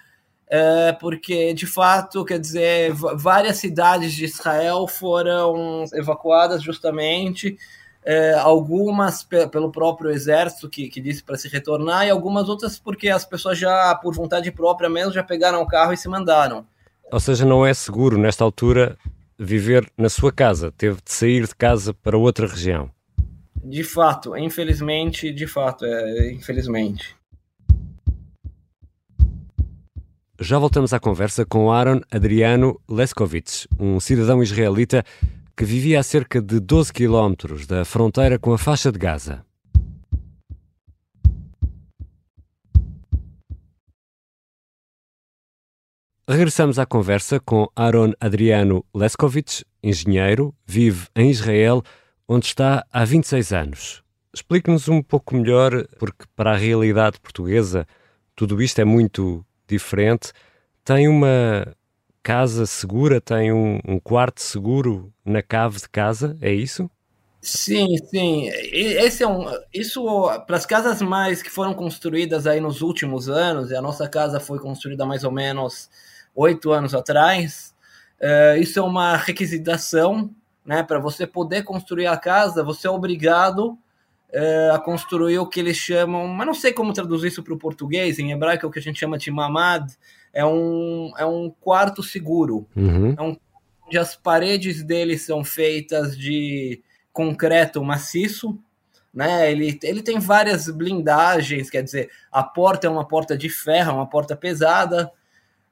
é, 0.48 0.92
porque 0.94 1.54
de 1.54 1.66
fato, 1.66 2.24
quer 2.24 2.40
dizer, 2.40 2.94
várias 2.94 3.58
cidades 3.58 4.14
de 4.14 4.26
Israel 4.26 4.88
foram 4.88 5.86
evacuadas 5.94 6.62
justamente, 6.62 7.58
é, 8.04 8.34
algumas 8.34 9.24
pelo 9.24 9.72
próprio 9.72 10.12
exército 10.12 10.70
que, 10.70 10.88
que 10.88 11.02
disse 11.02 11.24
para 11.24 11.38
se 11.38 11.48
retornar, 11.48 12.06
e 12.06 12.10
algumas 12.10 12.48
outras 12.48 12.78
porque 12.78 13.10
as 13.10 13.26
pessoas 13.26 13.58
já, 13.58 13.96
por 13.96 14.14
vontade 14.14 14.52
própria 14.52 14.90
mesmo, 14.90 15.12
já 15.12 15.24
pegaram 15.24 15.62
o 15.62 15.68
carro 15.68 15.94
e 15.94 15.98
se 15.98 16.08
mandaram. 16.08 16.66
Ou 17.12 17.20
seja, 17.20 17.46
não 17.46 17.66
é 17.66 17.74
seguro 17.74 18.18
nesta 18.18 18.44
altura 18.44 18.98
viver 19.38 19.92
na 19.98 20.10
sua 20.10 20.32
casa, 20.32 20.72
teve 20.72 20.96
de 21.04 21.12
sair 21.12 21.48
de 21.48 21.56
casa 21.56 21.94
para 21.94 22.18
outra 22.18 22.48
região. 22.48 22.90
De 23.64 23.84
fato, 23.84 24.38
infelizmente, 24.38 25.32
de 25.34 25.48
fato, 25.48 25.86
é, 25.86 26.32
infelizmente. 26.32 27.16
Já 30.40 30.60
voltamos 30.60 30.92
à 30.92 31.00
conversa 31.00 31.46
com 31.46 31.72
Aaron 31.72 32.02
Adriano 32.12 32.78
Leskovits, 32.90 33.68
um 33.80 34.02
cidadão 34.02 34.44
israelita 34.44 35.02
que 35.56 35.64
vivia 35.64 36.02
a 36.02 36.04
cerca 36.04 36.42
de 36.42 36.60
12 36.60 36.92
quilómetros 36.92 37.66
da 37.66 37.86
fronteira 37.86 38.38
com 38.38 38.52
a 38.52 38.58
faixa 38.58 38.92
de 38.92 39.00
Gaza. 39.00 39.46
Regressamos 46.28 46.78
à 46.80 46.86
conversa 46.86 47.40
com 47.40 47.70
Aaron 47.74 48.12
Adriano 48.20 48.84
Leskovits, 48.94 49.64
engenheiro, 49.82 50.54
vive 50.66 51.08
em 51.16 51.30
Israel, 51.30 51.82
onde 52.28 52.48
está 52.48 52.86
há 52.92 53.06
26 53.06 53.54
anos. 53.54 54.04
Explique-nos 54.34 54.90
um 54.90 55.02
pouco 55.02 55.34
melhor, 55.34 55.88
porque 55.98 56.26
para 56.36 56.52
a 56.52 56.58
realidade 56.58 57.22
portuguesa 57.22 57.88
tudo 58.36 58.62
isto 58.62 58.82
é 58.82 58.86
muito 58.86 59.46
diferente, 59.68 60.32
tem 60.84 61.08
uma 61.08 61.76
casa 62.22 62.66
segura, 62.66 63.22
tem 63.22 63.54
um, 63.54 63.80
um 63.88 64.00
quarto 64.00 64.42
seguro 64.42 65.14
na 65.24 65.42
cave 65.42 65.78
de 65.78 65.90
casa, 65.90 66.36
é 66.42 66.52
isso? 66.52 66.90
Sim, 67.42 67.96
sim. 68.10 68.50
Esse 68.50 69.22
é 69.22 69.28
um, 69.28 69.46
isso 69.72 70.04
para 70.48 70.58
as 70.58 70.66
casas 70.66 71.00
mais 71.02 71.44
que 71.44 71.50
foram 71.52 71.76
construídas 71.76 72.48
aí 72.48 72.60
nos 72.60 72.82
últimos 72.82 73.30
anos, 73.30 73.70
e 73.70 73.76
a 73.76 73.82
nossa 73.82 74.10
casa 74.10 74.40
foi 74.40 74.58
construída 74.58 75.06
mais 75.06 75.24
ou 75.24 75.32
menos 75.32 75.90
oito 76.34 76.72
anos 76.72 76.96
atrás. 76.96 77.76
Uh, 78.20 78.60
isso 78.60 78.80
é 78.80 78.82
uma 78.82 79.16
requisitação, 79.18 80.32
né? 80.66 80.82
Para 80.82 80.98
você 80.98 81.28
poder 81.28 81.64
construir 81.64 82.08
a 82.08 82.18
casa, 82.18 82.64
você 82.64 82.88
é 82.88 82.90
obrigado 82.90 83.78
uh, 84.36 84.74
a 84.74 84.80
construir 84.80 85.40
o 85.40 85.48
que 85.48 85.60
eles 85.60 85.78
chamam, 85.78 86.28
mas 86.28 86.46
não 86.46 86.54
sei 86.54 86.74
como 86.74 86.94
traduzir 86.94 87.30
isso 87.30 87.44
para 87.44 87.54
o 87.54 87.58
português, 87.58 88.20
em 88.20 88.32
hebraico 88.32 88.66
é 88.66 88.70
o 88.70 88.72
que 88.72 88.80
a 88.80 88.82
gente 88.82 89.00
chama 89.00 89.18
de 89.18 89.32
mamad, 89.32 89.94
é 90.34 90.46
um, 90.46 91.14
é 91.18 91.26
um 91.26 91.50
quarto 91.50 92.04
seguro, 92.04 92.68
uhum. 92.76 93.16
é 93.18 93.22
um, 93.22 93.38
onde 93.88 93.98
as 93.98 94.16
paredes 94.16 94.84
dele 94.84 95.18
são 95.18 95.44
feitas 95.44 96.18
de 96.18 96.82
concreto 97.14 97.84
maciço, 97.84 98.60
né? 99.14 99.50
Ele, 99.50 99.80
ele 99.82 100.02
tem 100.02 100.20
várias 100.20 100.70
blindagens, 100.70 101.70
quer 101.70 101.82
dizer, 101.82 102.10
a 102.30 102.44
porta 102.44 102.88
é 102.88 102.90
uma 102.90 103.08
porta 103.08 103.38
de 103.38 103.48
ferro, 103.48 103.94
uma 103.94 104.10
porta 104.10 104.36
pesada, 104.36 105.10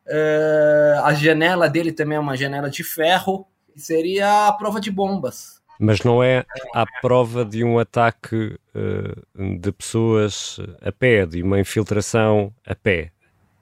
uh, 0.07 1.03
a 1.03 1.13
janela 1.13 1.69
dele 1.69 1.91
também 1.91 2.15
é 2.15 2.21
uma 2.21 2.37
janela 2.37 2.69
de 2.69 2.83
ferro, 2.85 3.45
seria 3.75 4.47
a 4.47 4.53
prova 4.53 4.79
de 4.79 4.89
bombas. 4.89 5.61
Mas 5.79 6.01
não 6.01 6.23
é 6.23 6.45
à 6.73 6.85
prova 7.01 7.43
de 7.43 7.63
um 7.63 7.79
ataque 7.79 8.57
uh, 8.75 9.57
de 9.59 9.71
pessoas 9.71 10.59
a 10.81 10.91
pé, 10.91 11.25
de 11.25 11.41
uma 11.41 11.59
infiltração 11.59 12.53
a 12.65 12.75
pé. 12.75 13.11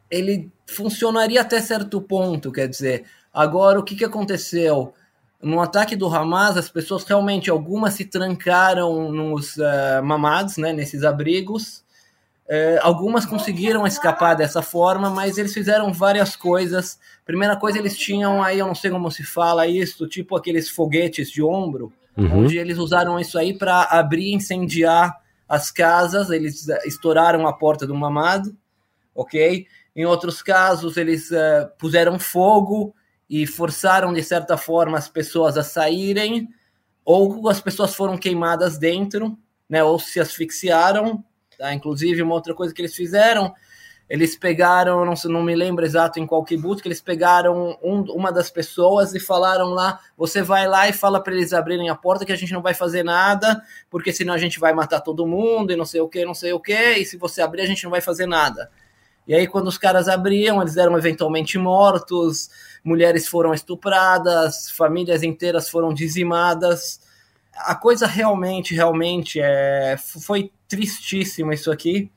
Ele 0.10 0.51
funcionaria 0.68 1.41
até 1.41 1.62
certo 1.62 2.01
ponto, 2.01 2.51
quer 2.51 2.68
dizer. 2.68 3.06
Agora, 3.34 3.80
o 3.80 3.84
que, 3.84 3.96
que 3.96 4.06
aconteceu? 4.06 4.94
No 5.41 5.62
ataque 5.62 5.96
do 5.96 6.08
Hamas, 6.08 6.58
as 6.58 6.70
pessoas 6.70 7.03
realmente, 7.03 7.50
algumas 7.50 7.94
se 7.96 8.06
trancaram 8.06 9.12
nos 9.12 9.58
uh, 9.58 10.03
mamados, 10.03 10.58
né, 10.58 10.74
nesses 10.74 11.03
abrigos. 11.03 11.84
Uh, 12.46 12.77
algumas 12.82 13.25
conseguiram 13.25 13.88
escapar 13.88 14.36
dessa 14.36 14.62
forma, 14.62 15.10
mas 15.10 15.38
eles 15.38 15.53
fizeram 15.53 15.94
várias 15.94 16.36
coisas. 16.36 17.00
Primeira 17.25 17.56
coisa, 17.56 17.80
eles 17.80 17.98
tinham 17.98 18.44
aí, 18.44 18.60
eu 18.60 18.68
não 18.68 18.75
sei 18.75 18.91
como 18.91 19.10
se 19.10 19.24
fala 19.24 19.65
isso, 19.65 20.06
tipo 20.08 20.36
aqueles 20.36 20.70
foguetes 20.70 21.32
de 21.32 21.41
ombro, 21.41 21.94
uhum. 22.18 22.46
onde 22.46 22.58
eles 22.58 22.77
usaram 22.77 23.20
isso 23.20 23.38
aí 23.38 23.58
para 23.58 23.84
abrir 23.84 24.32
e 24.32 24.36
incendiar 24.36 25.20
as 25.48 25.72
casas. 25.72 26.30
Eles 26.30 26.68
uh, 26.68 26.77
estouraram 26.86 27.48
a 27.48 27.53
porta 27.53 27.86
do 27.86 27.96
mamado, 27.96 28.56
ok? 29.13 29.68
Em 29.96 30.06
outros 30.06 30.41
casos, 30.41 30.98
eles 30.98 31.32
uh, 31.32 31.70
puseram 31.77 32.18
fogo 32.18 32.96
e 33.30 33.46
forçaram, 33.48 34.13
de 34.13 34.24
certa 34.24 34.58
forma, 34.58 34.98
as 34.98 35.10
pessoas 35.10 35.58
a 35.58 35.63
saírem, 35.63 36.50
ou 37.03 37.50
as 37.50 37.60
pessoas 37.60 37.96
foram 37.96 38.18
queimadas 38.18 38.77
dentro, 38.77 39.38
né, 39.70 39.84
ou 39.84 39.98
se 40.00 40.20
asfixiaram. 40.20 41.24
Tá? 41.58 41.74
Inclusive, 41.74 42.22
uma 42.22 42.34
outra 42.34 42.53
coisa 42.53 42.74
que 42.74 42.82
eles 42.82 42.96
fizeram, 42.96 43.53
eles 44.12 44.36
pegaram, 44.36 45.06
não, 45.06 45.13
não 45.30 45.41
me 45.41 45.56
lembro 45.56 45.86
exato 45.86 46.20
em 46.20 46.27
qual 46.27 46.44
kibbutz, 46.44 46.82
que 46.82 46.88
eles 46.89 47.00
pegaram 47.00 47.77
um, 47.82 48.01
uma 48.12 48.30
das 48.30 48.51
pessoas 48.51 49.15
e 49.15 49.22
falaram 49.22 49.70
lá, 49.70 50.01
você 50.18 50.41
vai 50.41 50.68
lá 50.68 50.89
e 50.89 50.91
fala 50.91 51.24
para 51.24 51.32
eles 51.34 51.53
abrirem 51.53 51.88
a 51.88 51.96
porta 51.96 52.25
que 52.25 52.32
a 52.34 52.36
gente 52.36 52.51
não 52.51 52.62
vai 52.62 52.74
fazer 52.74 53.03
nada, 53.03 53.63
porque 53.89 54.12
senão 54.12 54.34
a 54.34 54.38
gente 54.38 54.60
vai 54.60 54.74
matar 54.74 55.00
todo 55.00 55.25
mundo 55.25 55.72
e 55.72 55.77
não 55.77 55.86
sei 55.86 56.01
o 56.01 56.10
que, 56.10 56.25
não 56.25 56.34
sei 56.34 56.51
o 56.51 56.60
que, 56.60 56.74
e 56.74 57.06
se 57.06 57.15
você 57.15 57.41
abrir 57.41 57.62
a 57.62 57.65
gente 57.65 57.86
não 57.86 57.89
vai 57.89 58.01
fazer 58.01 58.25
nada. 58.25 58.70
E 59.25 59.34
aí, 59.34 59.48
quando 59.48 59.68
os 59.68 59.77
caras 59.77 60.10
abriam, 60.10 60.62
eles 60.62 60.75
eram 60.75 60.98
eventualmente 60.98 61.58
mortos, 61.58 62.50
mulheres 62.84 63.30
foram 63.30 63.53
estupradas, 63.53 64.70
famílias 64.72 65.24
inteiras 65.24 65.70
foram 65.70 65.94
dizimadas. 65.94 67.00
A 67.56 67.75
coisa 67.75 68.06
realmente, 68.08 68.75
realmente 68.75 69.39
é, 69.41 69.96
foi 69.98 70.51
tristíssima 70.68 71.53
isso 71.53 71.72
aqui. 71.72 72.12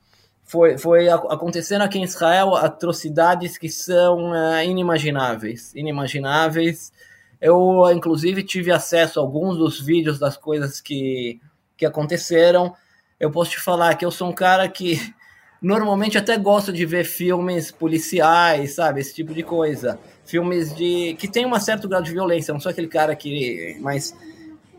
Foi, 0.45 0.77
foi 0.77 1.09
acontecendo 1.09 1.81
aqui 1.81 1.97
em 1.97 2.03
Israel 2.03 2.53
atrocidades 2.53 3.57
que 3.57 3.67
são 3.67 4.29
uh, 4.29 4.63
inimagináveis, 4.63 5.73
inimagináveis. 5.73 6.93
Eu, 7.41 7.83
inclusive, 7.91 8.43
tive 8.43 8.71
acesso 8.71 9.19
a 9.19 9.23
alguns 9.23 9.57
dos 9.57 9.81
vídeos 9.81 10.19
das 10.19 10.37
coisas 10.37 10.79
que, 10.79 11.41
que 11.75 11.83
aconteceram. 11.83 12.75
Eu 13.19 13.31
posso 13.31 13.51
te 13.51 13.59
falar 13.59 13.95
que 13.95 14.05
eu 14.05 14.11
sou 14.11 14.29
um 14.29 14.33
cara 14.33 14.69
que 14.69 14.99
normalmente 15.59 16.15
até 16.15 16.37
gosto 16.37 16.71
de 16.71 16.85
ver 16.85 17.05
filmes 17.05 17.71
policiais, 17.71 18.75
sabe? 18.75 19.01
Esse 19.01 19.15
tipo 19.15 19.33
de 19.33 19.41
coisa. 19.41 19.99
Filmes 20.23 20.75
de 20.75 21.15
que 21.15 21.27
tem 21.27 21.43
um 21.47 21.59
certo 21.59 21.89
grau 21.89 22.03
de 22.03 22.11
violência, 22.11 22.53
não 22.53 22.61
sou 22.61 22.69
aquele 22.69 22.87
cara 22.87 23.15
que. 23.15 23.77
Mas 23.81 24.15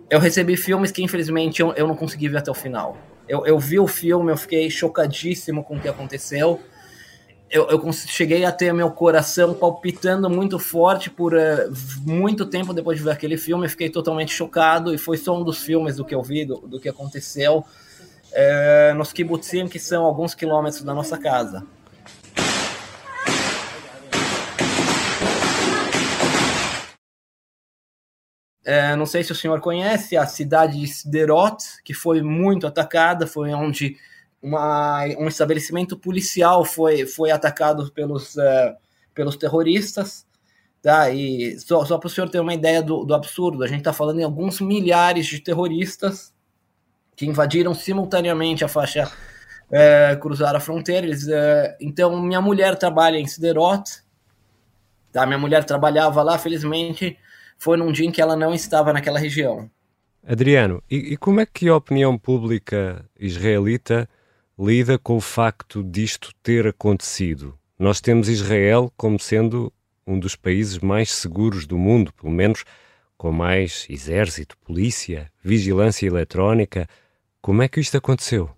eu 0.09 0.21
recebi 0.21 0.57
filmes 0.57 0.93
que 0.93 1.03
infelizmente 1.03 1.61
eu, 1.61 1.73
eu 1.73 1.89
não 1.89 1.97
consegui 1.97 2.29
ver 2.29 2.39
até 2.39 2.53
o 2.53 2.55
final. 2.55 2.97
Eu, 3.29 3.45
eu 3.47 3.59
vi 3.59 3.79
o 3.79 3.87
filme, 3.87 4.33
eu 4.33 4.37
fiquei 4.37 4.71
chocadíssimo 4.71 5.65
com 5.65 5.77
o 5.77 5.81
que 5.81 5.89
aconteceu. 5.89 6.61
eu, 7.51 7.69
eu 7.69 7.93
cheguei 7.93 8.45
a 8.45 8.53
ter 8.53 8.73
meu 8.73 8.91
coração 8.91 9.55
palpitando 9.55 10.29
muito 10.29 10.59
forte 10.59 11.11
por 11.11 11.35
uh, 11.35 11.73
muito 12.05 12.47
tempo 12.47 12.73
depois 12.73 12.99
de 12.99 13.05
ver 13.05 13.11
aquele 13.11 13.37
filme. 13.37 13.69
fiquei 13.69 13.91
totalmente 13.91 14.33
chocado 14.33 14.95
e 14.95 14.99
foi 14.99 15.17
só 15.17 15.39
um 15.39 15.45
dos 15.45 15.59
filmes 15.59 15.97
do 15.97 16.05
que 16.05 16.15
eu 16.15 16.23
vi, 16.23 16.45
do, 16.45 16.57
do 16.59 16.81
que 16.81 16.89
aconteceu 16.89 17.59
uh, 17.59 18.95
nos 18.95 19.13
kibbutzim, 19.13 19.67
que 19.67 19.79
são 19.79 20.05
alguns 20.05 20.35
quilômetros 20.35 20.83
da 20.83 20.95
nossa 20.95 21.19
casa. 21.19 21.67
Uh, 28.67 28.97
não 28.97 29.07
sei 29.07 29.23
se 29.23 29.31
o 29.31 29.35
senhor 29.35 29.61
conhece 29.61 30.17
a 30.17 30.27
cidade 30.27 30.81
de 30.81 30.87
Sderot, 30.89 31.57
que 31.85 31.95
foi 31.95 32.21
muito 32.21 32.67
atacada, 32.67 33.25
foi 33.25 33.55
onde 33.55 33.97
uma, 34.43 35.05
um 35.19 35.29
estabelecimento 35.29 35.97
policial 35.97 36.65
foi, 36.65 37.07
foi 37.07 37.31
atacado 37.31 37.93
pelos, 37.93 38.35
uh, 38.35 38.75
pelos 39.15 39.37
terroristas. 39.37 40.27
Tá? 40.83 41.11
E 41.11 41.59
só, 41.61 41.85
só 41.85 41.97
para 41.97 42.09
o 42.09 42.11
senhor 42.11 42.29
ter 42.29 42.41
uma 42.41 42.55
ideia 42.55 42.83
do, 42.83 43.05
do 43.05 43.15
absurdo, 43.15 43.63
a 43.63 43.69
gente 43.69 43.79
está 43.79 43.93
falando 43.93 44.21
em 44.21 44.25
alguns 44.25 44.61
milhares 44.61 45.27
de 45.27 45.41
terroristas 45.41 46.35
que 47.15 47.25
invadiram 47.25 47.73
simultaneamente 47.73 48.65
a 48.65 48.69
faixa, 48.69 49.11
uh, 49.69 50.21
cruzaram 50.21 50.59
a 50.59 50.61
fronteira. 50.61 51.07
Eles, 51.07 51.25
uh, 51.29 51.77
então, 51.81 52.21
minha 52.21 52.41
mulher 52.41 52.77
trabalha 52.77 53.17
em 53.17 53.27
Siderot, 53.27 54.03
tá? 55.13 55.25
minha 55.25 55.39
mulher 55.39 55.65
trabalhava 55.65 56.21
lá, 56.25 56.37
felizmente 56.37 57.17
foi 57.59 57.77
num 57.77 57.93
dia 57.93 58.07
em 58.07 58.11
que 58.11 58.21
ela 58.21 58.37
não 58.37 58.55
estava 58.55 58.93
naquela 58.93 59.19
região. 59.19 59.71
Adriano, 60.27 60.83
e, 60.91 61.13
e 61.13 61.17
como 61.17 61.41
é 61.41 61.47
que 61.47 61.69
a 61.69 61.77
opinião 61.77 62.19
pública 62.19 63.05
israelita 63.19 64.09
lida 64.59 64.99
com 64.99 65.17
o 65.17 65.21
facto 65.21 65.85
disto 65.85 66.33
ter 66.43 66.67
acontecido. 66.67 67.59
Nós 67.79 68.01
temos 68.01 68.29
Israel 68.29 68.91
como 68.97 69.21
sendo 69.21 69.73
um 70.07 70.19
dos 70.19 70.35
países 70.35 70.79
mais 70.79 71.11
seguros 71.11 71.67
do 71.67 71.77
mundo, 71.77 72.13
pelo 72.13 72.33
menos 72.33 72.65
com 73.19 73.31
mais 73.31 73.87
exército, 73.91 74.57
polícia, 74.59 75.31
vigilância 75.43 76.07
eletrónica. 76.07 76.89
Como 77.41 77.63
é 77.63 77.69
que 77.69 77.81
isto 77.81 77.97
aconteceu? 77.97 78.51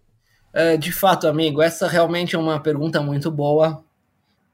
Uh, 0.55 0.79
de 0.79 0.93
fato, 0.93 1.27
amigo, 1.27 1.61
essa 1.61 1.89
realmente 1.89 2.37
é 2.37 2.39
uma 2.39 2.61
pergunta 2.61 3.01
muito 3.01 3.31
boa. 3.31 3.83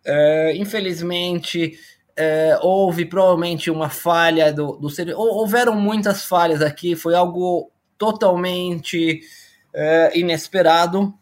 Uh, 0.06 0.54
infelizmente, 0.54 1.78
uh, 2.18 2.66
houve 2.66 3.04
provavelmente 3.04 3.70
uma 3.70 3.88
falha 3.88 4.52
do, 4.52 4.76
do 4.76 4.90
serviço. 4.90 5.18
Houveram 5.18 5.74
muitas 5.74 6.24
falhas 6.24 6.62
aqui, 6.62 6.96
foi 6.96 7.14
algo 7.14 7.70
totalmente 7.96 9.20
inesperado 10.14 11.12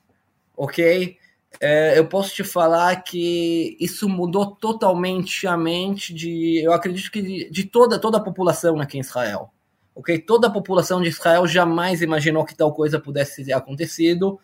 ok? 0.56 1.16
É, 1.60 1.98
eu 1.98 2.06
posso 2.06 2.34
te 2.34 2.44
falar 2.44 3.02
que 3.02 3.76
isso 3.80 4.08
mudou 4.08 4.46
totalmente 4.46 5.46
a 5.46 5.56
mente 5.56 6.14
de, 6.14 6.60
eu 6.62 6.72
acredito 6.72 7.10
que 7.10 7.20
de, 7.22 7.50
de, 7.50 7.64
toda, 7.64 7.98
toda 7.98 8.18
a 8.18 8.22
população 8.22 8.80
aqui 8.80 8.96
em 8.96 9.00
Israel, 9.00 9.50
ok? 9.94 10.18
Toda 10.18 10.46
a 10.46 10.50
população 10.50 11.00
de 11.02 11.08
Israel 11.08 11.46
jamais 11.46 12.00
imaginou 12.00 12.44
que 12.44 12.56
tal 12.56 12.72
coisa 12.72 12.98
pudesse 12.98 13.44
ter 13.44 13.52
acontecido 13.52 14.40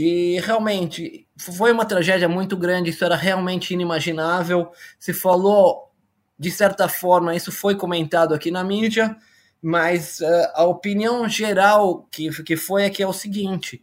e 0.00 0.38
realmente 0.38 1.26
foi 1.36 1.72
uma 1.72 1.84
tragédia 1.84 2.28
muito 2.28 2.56
grande, 2.56 2.90
isso 2.90 3.04
era 3.04 3.16
realmente 3.16 3.74
inimaginável. 3.74 4.70
Se 4.96 5.12
falou, 5.12 5.90
de 6.38 6.52
certa 6.52 6.88
forma, 6.88 7.34
isso 7.34 7.50
foi 7.50 7.74
comentado 7.74 8.32
aqui 8.32 8.48
na 8.48 8.62
mídia, 8.62 9.16
mas 9.60 10.20
uh, 10.20 10.50
a 10.54 10.64
opinião 10.66 11.28
geral 11.28 12.06
que, 12.12 12.30
que 12.44 12.56
foi 12.56 12.84
é 12.84 12.90
que 12.90 13.02
é 13.02 13.08
o 13.08 13.12
seguinte: 13.12 13.82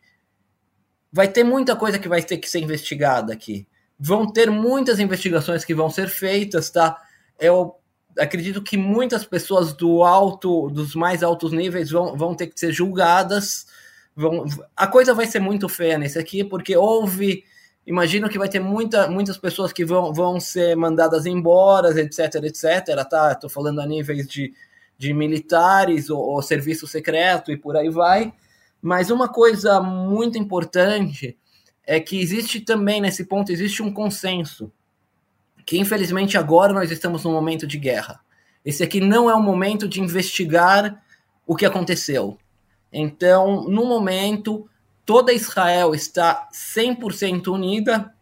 vai 1.12 1.28
ter 1.28 1.44
muita 1.44 1.76
coisa 1.76 2.00
que 2.00 2.08
vai 2.08 2.24
ter 2.24 2.38
que 2.38 2.50
ser 2.50 2.60
investigada 2.60 3.34
aqui. 3.34 3.68
Vão 4.00 4.26
ter 4.32 4.50
muitas 4.50 5.00
investigações 5.00 5.66
que 5.66 5.76
vão 5.76 5.90
ser 5.90 6.08
feitas, 6.08 6.70
tá? 6.70 6.98
Eu 7.38 7.76
acredito 8.18 8.64
que 8.64 8.78
muitas 8.78 9.26
pessoas 9.26 9.74
do 9.74 10.02
alto, 10.02 10.70
dos 10.70 10.96
mais 10.96 11.22
altos 11.24 11.52
níveis 11.52 11.92
vão, 11.92 12.16
vão 12.16 12.34
ter 12.34 12.48
que 12.48 12.58
ser 12.58 12.72
julgadas. 12.72 13.66
Vão, 14.16 14.46
a 14.76 14.88
coisa 14.88 15.14
vai 15.14 15.26
ser 15.26 15.40
muito 15.40 15.68
feia 15.68 15.98
nesse 15.98 16.18
aqui, 16.18 16.44
porque 16.44 16.76
houve. 16.76 17.44
Imagino 17.86 18.28
que 18.28 18.40
vai 18.40 18.50
ter 18.50 18.60
muita, 18.60 19.08
muitas 19.08 19.38
pessoas 19.38 19.72
que 19.72 19.86
vão, 19.86 20.12
vão 20.12 20.40
ser 20.40 20.76
mandadas 20.76 21.28
embora, 21.28 21.90
etc, 22.02 22.36
etc. 22.44 23.08
Tá? 23.08 23.34
Estou 23.34 23.50
falando 23.50 23.80
a 23.80 23.86
níveis 23.86 24.28
de, 24.28 24.54
de 24.98 25.14
militares 25.14 26.10
ou, 26.10 26.20
ou 26.20 26.42
serviço 26.42 26.88
secreto 26.88 27.52
e 27.52 27.58
por 27.58 27.78
aí 27.78 27.90
vai. 27.90 28.34
Mas 28.82 29.12
uma 29.12 29.30
coisa 29.30 29.80
muito 29.80 30.36
importante 30.38 31.38
é 31.86 32.00
que 32.00 32.20
existe 32.20 32.60
também 32.60 33.00
nesse 33.00 33.26
ponto 33.26 33.52
existe 33.52 33.84
um 33.84 33.94
consenso 33.94 34.72
que 35.66 35.80
infelizmente 35.80 36.38
agora 36.38 36.72
nós 36.72 36.92
estamos 36.92 37.24
num 37.24 37.32
momento 37.32 37.66
de 37.66 37.78
guerra. 37.78 38.20
Esse 38.64 38.84
aqui 38.84 39.00
não 39.00 39.30
é 39.30 39.34
o 39.34 39.42
momento 39.42 39.88
de 39.88 40.00
investigar 40.00 41.02
o 41.46 41.56
que 41.56 41.66
aconteceu. 41.66 42.38
Então, 42.98 43.66
no 43.68 43.86
momento, 43.86 44.70
toda 45.06 45.34
Israel 45.34 45.94
está 45.94 46.48
100% 46.54 47.48
unida 47.48 48.14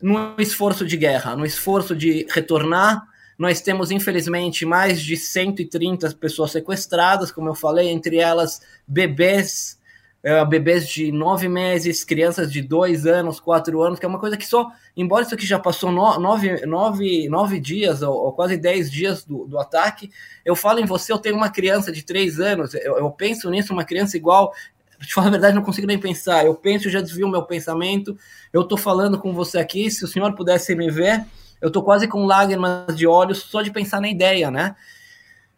no 0.00 0.36
esforço 0.38 0.86
de 0.86 0.96
guerra, 0.96 1.34
no 1.34 1.44
esforço 1.44 1.96
de 1.96 2.24
retornar. 2.30 3.02
Nós 3.36 3.60
temos, 3.60 3.90
infelizmente, 3.90 4.64
mais 4.64 5.02
de 5.02 5.16
130 5.16 6.14
pessoas 6.14 6.52
sequestradas, 6.52 7.32
como 7.32 7.48
eu 7.48 7.54
falei, 7.54 7.88
entre 7.88 8.18
elas 8.18 8.62
bebês 8.86 9.76
é, 10.22 10.44
bebês 10.44 10.88
de 10.88 11.10
nove 11.10 11.48
meses, 11.48 12.04
crianças 12.04 12.52
de 12.52 12.62
dois 12.62 13.06
anos, 13.06 13.40
quatro 13.40 13.82
anos, 13.82 13.98
que 13.98 14.06
é 14.06 14.08
uma 14.08 14.20
coisa 14.20 14.36
que 14.36 14.46
só, 14.46 14.70
embora 14.96 15.24
isso 15.24 15.34
aqui 15.34 15.44
já 15.44 15.58
passou 15.58 15.90
no, 15.90 16.18
nove, 16.18 16.64
nove, 16.64 17.28
nove 17.28 17.58
dias, 17.58 18.02
ou, 18.02 18.14
ou 18.14 18.32
quase 18.32 18.56
dez 18.56 18.90
dias 18.90 19.24
do, 19.24 19.46
do, 19.46 19.58
ataque, 19.58 20.10
eu 20.44 20.54
falo 20.54 20.78
em 20.78 20.86
você, 20.86 21.12
eu 21.12 21.18
tenho 21.18 21.36
uma 21.36 21.50
criança 21.50 21.90
de 21.90 22.04
três 22.04 22.38
anos, 22.38 22.72
eu, 22.74 22.98
eu 22.98 23.10
penso 23.10 23.50
nisso, 23.50 23.72
uma 23.72 23.84
criança 23.84 24.16
igual, 24.16 24.52
te 25.00 25.12
falar 25.12 25.26
a 25.26 25.30
verdade, 25.30 25.56
não 25.56 25.62
consigo 25.62 25.88
nem 25.88 25.98
pensar, 25.98 26.46
eu 26.46 26.54
penso, 26.54 26.88
já 26.88 27.00
desvio 27.00 27.26
meu 27.28 27.42
pensamento, 27.42 28.16
eu 28.52 28.62
tô 28.62 28.76
falando 28.76 29.18
com 29.18 29.34
você 29.34 29.58
aqui, 29.58 29.90
se 29.90 30.04
o 30.04 30.08
senhor 30.08 30.32
pudesse 30.36 30.72
me 30.76 30.88
ver, 30.88 31.24
eu 31.60 31.70
tô 31.70 31.82
quase 31.82 32.06
com 32.06 32.24
lágrimas 32.26 32.96
de 32.96 33.08
olhos 33.08 33.38
só 33.38 33.60
de 33.60 33.72
pensar 33.72 34.00
na 34.00 34.08
ideia, 34.08 34.50
né? 34.52 34.76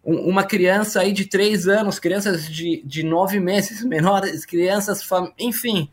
Uma 0.05 0.45
criança 0.45 1.01
aí 1.01 1.13
de 1.13 1.25
três 1.25 1.67
anos, 1.67 1.99
crianças 1.99 2.47
de, 2.47 2.83
de 2.85 3.03
nove 3.03 3.41
meses, 3.41 3.83
menores, 3.87 4.45
crianças, 4.45 5.01
enfim. 5.39 5.91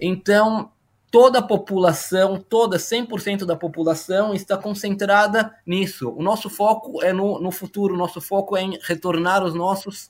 Então, 0.00 0.70
toda 1.10 1.40
a 1.40 1.42
população, 1.42 2.38
toda 2.38 2.76
100% 2.76 3.44
da 3.44 3.56
população 3.56 4.32
está 4.34 4.56
concentrada 4.56 5.54
nisso. 5.66 6.10
O 6.10 6.22
nosso 6.22 6.48
foco 6.48 7.02
é 7.02 7.12
no, 7.12 7.40
no 7.40 7.50
futuro, 7.50 7.94
o 7.94 7.98
nosso 7.98 8.20
foco 8.20 8.56
é 8.56 8.62
em 8.62 8.78
retornar 8.82 9.44
os 9.44 9.54
nossos 9.54 10.08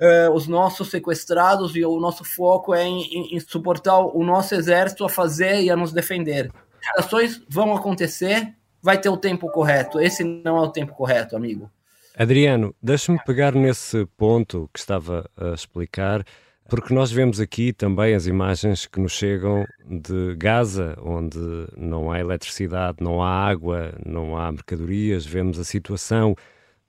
uh, 0.00 0.32
os 0.32 0.48
nossos 0.48 0.90
sequestrados 0.90 1.76
e 1.76 1.84
o 1.84 2.00
nosso 2.00 2.24
foco 2.24 2.74
é 2.74 2.84
em, 2.84 3.02
em, 3.02 3.36
em, 3.36 3.40
suportar 3.40 3.98
o 3.98 4.24
nosso 4.24 4.54
exército 4.54 5.04
a 5.04 5.08
fazer 5.08 5.62
e 5.62 5.70
a 5.70 5.76
nos 5.76 5.92
defender. 5.92 6.50
As 6.96 7.04
ações 7.04 7.42
vão 7.48 7.74
acontecer, 7.76 8.54
vai 8.82 8.98
ter 8.98 9.10
o 9.10 9.16
tempo 9.16 9.50
correto. 9.50 10.00
Esse 10.00 10.24
não 10.24 10.56
é 10.56 10.60
o 10.62 10.72
tempo 10.72 10.94
correto, 10.94 11.36
amigo. 11.36 11.70
Adriano, 12.20 12.76
deixa-me 12.82 13.18
pegar 13.24 13.54
nesse 13.54 14.04
ponto 14.18 14.68
que 14.74 14.78
estava 14.78 15.26
a 15.34 15.54
explicar, 15.54 16.22
porque 16.68 16.92
nós 16.92 17.10
vemos 17.10 17.40
aqui 17.40 17.72
também 17.72 18.14
as 18.14 18.26
imagens 18.26 18.84
que 18.84 19.00
nos 19.00 19.12
chegam 19.12 19.64
de 19.88 20.34
Gaza, 20.36 20.98
onde 21.02 21.38
não 21.74 22.12
há 22.12 22.20
eletricidade, 22.20 22.98
não 23.00 23.22
há 23.22 23.48
água, 23.48 23.94
não 24.04 24.36
há 24.36 24.52
mercadorias, 24.52 25.24
vemos 25.24 25.58
a 25.58 25.64
situação 25.64 26.36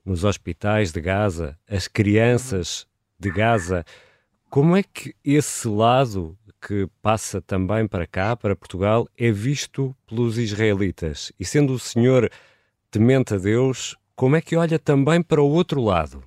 nos 0.04 0.22
hospitais 0.22 0.92
de 0.92 1.00
Gaza, 1.00 1.58
as 1.66 1.88
crianças 1.88 2.86
de 3.18 3.30
Gaza. 3.30 3.86
Como 4.50 4.76
é 4.76 4.82
que 4.82 5.14
esse 5.24 5.66
lado 5.66 6.36
que 6.60 6.86
passa 7.00 7.40
também 7.40 7.88
para 7.88 8.06
cá, 8.06 8.36
para 8.36 8.54
Portugal, 8.54 9.08
é 9.16 9.32
visto 9.32 9.96
pelos 10.06 10.36
israelitas? 10.36 11.32
E 11.40 11.44
sendo 11.46 11.72
o 11.72 11.78
senhor 11.78 12.30
temente 12.90 13.32
a 13.32 13.38
Deus, 13.38 13.96
como 14.14 14.36
é 14.36 14.40
que 14.40 14.56
olha 14.56 14.78
também 14.78 15.22
para 15.22 15.42
o 15.42 15.50
outro 15.50 15.80
lado? 15.82 16.22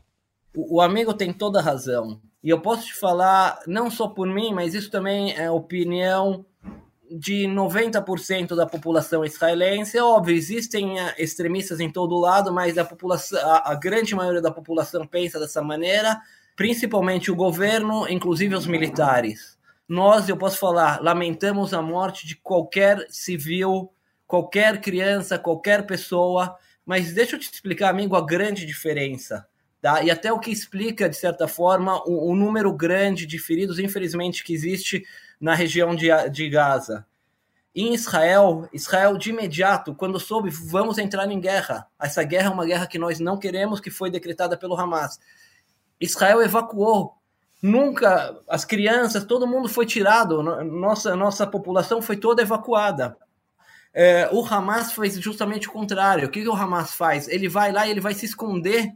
O, 0.55 0.77
o 0.77 0.81
amigo 0.81 1.13
tem 1.13 1.31
toda 1.31 1.61
razão. 1.61 2.19
E 2.43 2.49
eu 2.49 2.61
posso 2.61 2.85
te 2.85 2.93
falar, 2.93 3.59
não 3.65 3.89
só 3.89 4.07
por 4.07 4.27
mim, 4.27 4.53
mas 4.53 4.73
isso 4.73 4.91
também 4.91 5.33
é 5.33 5.49
opinião 5.49 6.45
de 7.09 7.47
90% 7.47 8.55
da 8.55 8.65
população 8.65 9.23
israelense. 9.23 9.97
É 9.97 10.03
óbvio, 10.03 10.35
existem 10.35 10.99
eh, 10.99 11.15
extremistas 11.17 11.79
em 11.79 11.89
todo 11.89 12.19
lado, 12.19 12.53
mas 12.53 12.77
a, 12.77 12.85
população, 12.85 13.39
a, 13.39 13.71
a 13.71 13.75
grande 13.75 14.15
maioria 14.15 14.41
da 14.41 14.51
população 14.51 15.05
pensa 15.07 15.39
dessa 15.39 15.61
maneira, 15.61 16.19
principalmente 16.55 17.31
o 17.31 17.35
governo, 17.35 18.07
inclusive 18.07 18.55
os 18.55 18.67
militares. 18.67 19.57
Nós, 19.87 20.27
eu 20.27 20.37
posso 20.37 20.57
falar, 20.57 21.01
lamentamos 21.01 21.73
a 21.73 21.81
morte 21.81 22.27
de 22.27 22.35
qualquer 22.35 23.05
civil, 23.09 23.91
qualquer 24.25 24.81
criança, 24.81 25.37
qualquer 25.37 25.85
pessoa 25.85 26.55
mas 26.85 27.13
deixa 27.13 27.35
eu 27.35 27.39
te 27.39 27.51
explicar, 27.51 27.89
amigo, 27.89 28.15
a 28.15 28.25
grande 28.25 28.65
diferença. 28.65 29.47
Tá? 29.81 30.03
E 30.03 30.09
até 30.09 30.31
o 30.31 30.39
que 30.39 30.51
explica, 30.51 31.09
de 31.09 31.15
certa 31.15 31.47
forma, 31.47 32.01
o, 32.07 32.31
o 32.31 32.35
número 32.35 32.71
grande 32.73 33.25
de 33.25 33.37
feridos, 33.37 33.79
infelizmente, 33.79 34.43
que 34.43 34.53
existe 34.53 35.03
na 35.39 35.53
região 35.53 35.95
de, 35.95 36.07
de 36.31 36.49
Gaza. 36.49 37.05
em 37.75 37.93
Israel, 37.93 38.69
Israel 38.71 39.17
de 39.17 39.31
imediato, 39.31 39.93
quando 39.93 40.19
soube, 40.19 40.49
vamos 40.49 40.97
entrar 40.97 41.29
em 41.29 41.39
guerra. 41.39 41.87
Essa 41.99 42.23
guerra 42.23 42.47
é 42.47 42.53
uma 42.53 42.65
guerra 42.65 42.87
que 42.87 42.97
nós 42.97 43.19
não 43.19 43.37
queremos, 43.37 43.79
que 43.79 43.91
foi 43.91 44.09
decretada 44.09 44.57
pelo 44.57 44.79
Hamas. 44.79 45.19
Israel 45.99 46.41
evacuou. 46.41 47.15
Nunca 47.61 48.37
as 48.47 48.63
crianças, 48.63 49.23
todo 49.23 49.47
mundo 49.47 49.67
foi 49.67 49.85
tirado. 49.85 50.41
Nossa, 50.41 51.15
nossa 51.15 51.47
população 51.47 52.01
foi 52.01 52.15
toda 52.15 52.41
evacuada. 52.41 53.17
É, 53.97 54.27
o 54.29 54.45
Hamas 54.45 54.91
fez 54.91 55.15
justamente 55.21 55.69
o 55.69 55.71
contrário. 55.71 56.27
O 56.27 56.29
que, 56.29 56.41
que 56.41 56.49
o 56.49 56.53
Hamas 56.53 56.93
faz? 56.93 57.29
Ele 57.29 57.47
vai 57.47 57.71
lá 57.71 57.87
e 57.87 57.91
ele 57.91 58.01
vai 58.01 58.13
se 58.13 58.25
esconder 58.25 58.93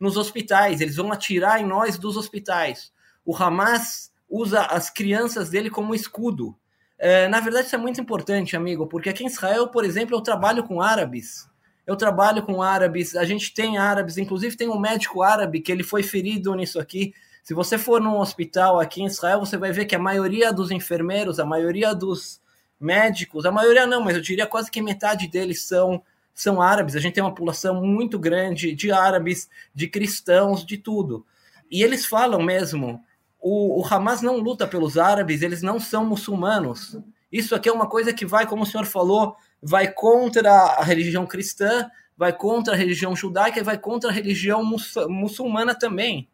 nos 0.00 0.16
hospitais. 0.16 0.80
Eles 0.80 0.96
vão 0.96 1.12
atirar 1.12 1.60
em 1.60 1.64
nós 1.64 1.96
dos 1.96 2.16
hospitais. 2.16 2.92
O 3.24 3.34
Hamas 3.36 4.12
usa 4.28 4.62
as 4.62 4.90
crianças 4.90 5.50
dele 5.50 5.70
como 5.70 5.94
escudo. 5.94 6.56
É, 6.98 7.28
na 7.28 7.38
verdade, 7.38 7.68
isso 7.68 7.76
é 7.76 7.78
muito 7.78 8.00
importante, 8.00 8.56
amigo, 8.56 8.88
porque 8.88 9.08
aqui 9.08 9.22
em 9.22 9.28
Israel, 9.28 9.68
por 9.68 9.84
exemplo, 9.84 10.16
eu 10.16 10.20
trabalho 10.20 10.64
com 10.64 10.82
árabes. 10.82 11.48
Eu 11.86 11.94
trabalho 11.94 12.42
com 12.42 12.60
árabes, 12.60 13.14
a 13.14 13.24
gente 13.24 13.54
tem 13.54 13.78
árabes, 13.78 14.18
inclusive 14.18 14.56
tem 14.56 14.68
um 14.68 14.80
médico 14.80 15.22
árabe 15.22 15.60
que 15.60 15.70
ele 15.70 15.84
foi 15.84 16.02
ferido 16.02 16.54
nisso 16.56 16.80
aqui. 16.80 17.14
Se 17.42 17.54
você 17.54 17.78
for 17.78 18.00
num 18.00 18.18
hospital 18.18 18.80
aqui 18.80 19.02
em 19.02 19.06
Israel, 19.06 19.38
você 19.38 19.56
vai 19.56 19.70
ver 19.70 19.84
que 19.84 19.94
a 19.94 19.98
maioria 19.98 20.52
dos 20.52 20.72
enfermeiros, 20.72 21.38
a 21.38 21.44
maioria 21.44 21.94
dos 21.94 22.40
médicos, 22.84 23.44
a 23.44 23.50
maioria 23.50 23.86
não, 23.86 24.02
mas 24.02 24.14
eu 24.14 24.22
diria 24.22 24.46
quase 24.46 24.70
que 24.70 24.80
metade 24.80 25.26
deles 25.26 25.62
são 25.62 26.02
são 26.34 26.60
árabes. 26.60 26.96
A 26.96 27.00
gente 27.00 27.14
tem 27.14 27.22
uma 27.22 27.30
população 27.30 27.80
muito 27.80 28.18
grande 28.18 28.74
de 28.74 28.90
árabes, 28.90 29.48
de 29.72 29.86
cristãos, 29.86 30.66
de 30.66 30.76
tudo. 30.76 31.24
E 31.70 31.82
eles 31.82 32.04
falam 32.04 32.42
mesmo 32.42 33.00
o, 33.40 33.80
o 33.80 33.86
Hamas 33.86 34.20
não 34.20 34.38
luta 34.38 34.66
pelos 34.66 34.98
árabes, 34.98 35.42
eles 35.42 35.62
não 35.62 35.78
são 35.78 36.04
muçulmanos. 36.04 36.98
Isso 37.30 37.54
aqui 37.54 37.68
é 37.68 37.72
uma 37.72 37.88
coisa 37.88 38.12
que 38.12 38.24
vai, 38.24 38.46
como 38.46 38.62
o 38.62 38.66
senhor 38.66 38.86
falou, 38.86 39.36
vai 39.62 39.92
contra 39.92 40.50
a 40.50 40.82
religião 40.82 41.26
cristã, 41.26 41.88
vai 42.16 42.32
contra 42.32 42.74
a 42.74 42.76
religião 42.76 43.14
judaica 43.14 43.60
e 43.60 43.62
vai 43.62 43.78
contra 43.78 44.10
a 44.10 44.12
religião 44.12 44.64
muçulmana 45.08 45.74
também. 45.74 46.28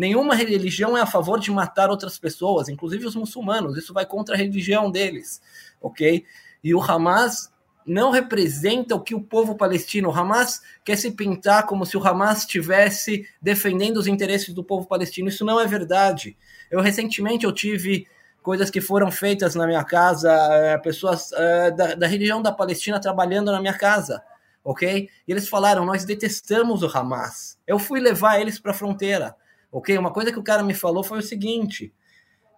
Nenhuma 0.00 0.34
religião 0.34 0.96
é 0.96 1.02
a 1.02 1.06
favor 1.06 1.38
de 1.38 1.50
matar 1.50 1.90
outras 1.90 2.18
pessoas, 2.18 2.70
inclusive 2.70 3.04
os 3.04 3.14
muçulmanos. 3.14 3.76
Isso 3.76 3.92
vai 3.92 4.06
contra 4.06 4.34
a 4.34 4.38
religião 4.38 4.90
deles, 4.90 5.42
ok? 5.78 6.24
E 6.64 6.74
o 6.74 6.80
Hamas 6.80 7.52
não 7.84 8.10
representa 8.10 8.94
o 8.94 9.02
que 9.02 9.14
o 9.14 9.20
povo 9.20 9.56
palestino, 9.56 10.08
o 10.08 10.10
Hamas 10.10 10.62
quer 10.86 10.96
se 10.96 11.10
pintar 11.10 11.66
como 11.66 11.84
se 11.84 11.98
o 11.98 12.02
Hamas 12.02 12.38
estivesse 12.38 13.28
defendendo 13.42 13.98
os 13.98 14.06
interesses 14.06 14.54
do 14.54 14.64
povo 14.64 14.88
palestino. 14.88 15.28
Isso 15.28 15.44
não 15.44 15.60
é 15.60 15.66
verdade. 15.66 16.34
Eu 16.70 16.80
recentemente 16.80 17.44
eu 17.44 17.52
tive 17.52 18.06
coisas 18.42 18.70
que 18.70 18.80
foram 18.80 19.10
feitas 19.10 19.54
na 19.54 19.66
minha 19.66 19.84
casa, 19.84 20.32
eh, 20.32 20.78
pessoas 20.78 21.30
uh, 21.32 21.76
da, 21.76 21.94
da 21.94 22.06
religião 22.06 22.40
da 22.40 22.50
Palestina 22.50 22.98
trabalhando 22.98 23.52
na 23.52 23.60
minha 23.60 23.76
casa, 23.76 24.22
ok? 24.64 25.10
E 25.28 25.30
eles 25.30 25.46
falaram: 25.46 25.84
nós 25.84 26.06
detestamos 26.06 26.82
o 26.82 26.86
Hamas. 26.86 27.58
Eu 27.66 27.78
fui 27.78 28.00
levar 28.00 28.40
eles 28.40 28.58
para 28.58 28.70
a 28.70 28.74
fronteira, 28.74 29.36
ok? 29.70 29.96
Uma 29.96 30.12
coisa 30.12 30.32
que 30.32 30.38
o 30.38 30.42
cara 30.42 30.62
me 30.62 30.74
falou 30.74 31.02
foi 31.02 31.18
o 31.18 31.22
seguinte: 31.22 31.92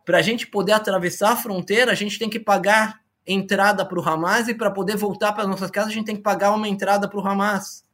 para 0.05 0.19
a 0.19 0.23
gente 0.23 0.47
poder 0.47 0.73
atravessar 0.73 1.33
a 1.33 1.37
fronteira, 1.37 1.93
a 1.93 1.95
gente 1.95 2.19
tem 2.19 2.29
que 2.29 2.41
pagar 2.41 3.01
entrada 3.27 3.85
para 3.87 3.99
o 3.99 4.09
Hamas 4.09 4.49
e 4.49 4.55
para 4.55 4.71
poder 4.71 4.97
voltar 4.97 5.33
para 5.33 5.47
nossas 5.47 5.71
casas, 5.71 5.93
a 5.93 5.95
gente 5.95 6.07
tem 6.07 6.17
que 6.17 6.23
pagar 6.23 6.53
uma 6.53 6.69
entrada 6.69 7.09
para 7.09 7.19
o 7.19 7.27
Hamas. 7.27 7.85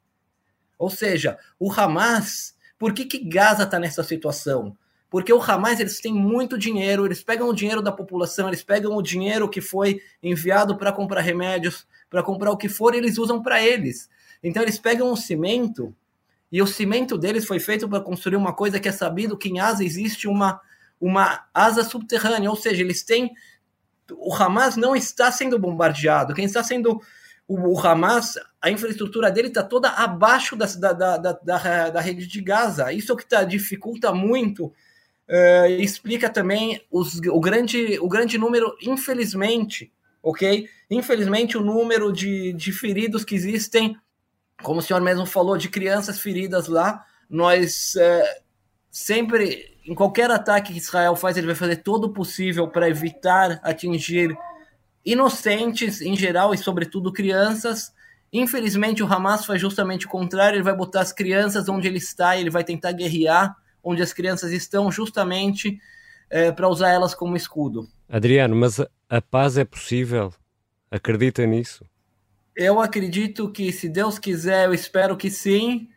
Ou 0.79 0.89
seja, 0.89 1.39
o 1.59 1.73
Hamas, 1.73 2.57
por 2.79 2.93
que, 2.93 3.05
que 3.05 3.19
Gaza 3.19 3.65
está 3.65 3.79
nessa 3.79 4.03
situação? 4.03 4.77
Porque 5.11 5.33
o 5.33 5.43
Hamas 5.43 5.81
eles 5.81 6.01
têm 6.01 6.13
muito 6.13 6.59
dinheiro, 6.59 7.07
eles 7.07 7.23
pegam 7.23 7.49
o 7.49 7.55
dinheiro 7.55 7.83
da 7.83 7.91
população, 7.91 8.49
eles 8.49 8.63
pegam 8.63 8.95
o 8.95 9.03
dinheiro 9.03 9.49
que 9.49 9.61
foi 9.61 10.01
enviado 10.23 10.77
para 10.77 10.93
comprar 10.93 11.23
remédios, 11.23 11.87
para 12.11 12.23
comprar 12.23 12.51
o 12.51 12.57
que 12.57 12.69
for, 12.69 12.95
e 12.95 12.99
eles 12.99 13.19
usam 13.19 13.43
para 13.43 13.63
eles. 13.63 14.09
Então 14.43 14.63
eles 14.63 14.79
pegam 14.79 15.11
o 15.11 15.17
cimento 15.17 15.95
e 16.51 16.63
o 16.63 16.67
cimento 16.67 17.19
deles 17.19 17.47
foi 17.47 17.61
feito 17.61 17.89
para 17.89 18.01
construir 18.01 18.37
uma 18.37 18.55
coisa 18.55 18.81
que 18.81 18.89
é 18.89 18.93
sabido 18.93 19.37
que 19.37 19.49
em 19.49 19.61
asa 19.61 19.85
existe 19.85 20.27
uma 20.27 20.61
uma 21.01 21.47
asa 21.55 21.85
subterrânea, 21.85 22.51
ou 22.51 22.57
seja, 22.57 22.83
eles 22.83 23.05
têm 23.05 23.33
o 24.13 24.35
Hamas 24.35 24.77
não 24.77 24.97
está 24.97 25.31
sendo 25.31 25.59
bombardeado, 25.59 26.35
quem 26.35 26.45
está 26.45 26.65
sendo 26.65 27.01
o, 27.47 27.75
o 27.75 27.87
Hamas, 27.87 28.35
a 28.61 28.71
infraestrutura 28.71 29.31
dele 29.31 29.49
está 29.49 29.63
toda 29.63 29.91
abaixo 29.91 30.57
da, 30.57 30.67
da, 30.67 30.93
da, 30.93 31.33
da, 31.33 31.91
da 31.91 32.01
rede 32.01 32.27
de 32.27 32.41
Gaza. 32.43 32.93
Isso 32.93 33.11
é 33.11 33.15
o 33.15 33.17
que 33.17 33.27
tá, 33.27 33.45
dificulta 33.45 34.13
muito 34.13 34.73
uh, 35.29 35.71
explica 35.79 36.29
também 36.29 36.81
os, 36.91 37.19
o, 37.19 37.41
grande, 37.41 37.99
o 38.01 38.09
grande 38.09 38.39
número, 38.39 38.75
infelizmente, 38.83 39.93
ok? 40.23 40.69
Infelizmente, 40.91 41.57
o 41.57 41.63
número 41.63 42.13
de, 42.13 42.53
de 42.55 42.73
feridos 42.73 43.25
que 43.25 43.35
existem, 43.35 43.97
como 44.63 44.81
o 44.81 44.83
senhor 44.83 45.01
mesmo 45.01 45.25
falou, 45.27 45.57
de 45.57 45.69
crianças 45.69 46.21
feridas 46.21 46.69
lá, 46.69 47.05
nós 47.29 47.95
uh, 47.97 48.43
sempre, 48.91 49.79
em 49.87 49.95
qualquer 49.95 50.31
ataque 50.31 50.73
que 50.73 50.79
Israel 50.79 51.15
faz, 51.15 51.37
ele 51.37 51.47
vai 51.47 51.57
fazer 51.57 51.77
todo 51.77 52.05
o 52.05 52.13
possível 52.13 52.69
para 52.69 52.89
evitar 52.89 53.61
atingir 53.63 54.37
inocentes 55.05 56.01
em 56.01 56.17
geral 56.17 56.53
e, 56.53 56.59
sobretudo, 56.59 57.13
crianças. 57.13 57.93
Infelizmente, 58.33 59.03
o 59.03 59.07
Hamas 59.07 59.47
faz 59.47 59.61
justamente 59.61 60.07
o 60.07 60.09
contrário, 60.11 60.57
ele 60.57 60.65
vai 60.65 60.77
botar 60.77 61.01
as 61.01 61.13
crianças 61.13 61.69
onde 61.69 61.87
ele 61.87 61.99
está, 61.99 62.37
ele 62.37 62.51
vai 62.51 62.65
tentar 62.65 62.93
guerrear 62.93 63.57
onde 63.83 64.03
as 64.03 64.13
crianças 64.13 64.53
estão, 64.53 64.91
justamente 64.91 65.81
é, 66.29 66.53
para 66.53 66.69
usar 66.69 66.91
elas 66.91 67.15
como 67.15 67.37
escudo. 67.37 67.89
Adriano, 68.09 68.55
mas 68.55 68.81
a 69.09 69.23
paz 69.23 69.57
é 69.57 69.65
possível? 69.65 70.33
Acredita 70.91 71.47
nisso? 71.47 71.85
Eu 72.59 72.81
acredito 72.81 73.49
que, 73.53 73.71
se 73.71 73.89
Deus 73.89 74.19
quiser, 74.19 74.67
eu 74.67 74.75
espero 74.75 75.17
que 75.17 75.31
sim. 75.31 75.89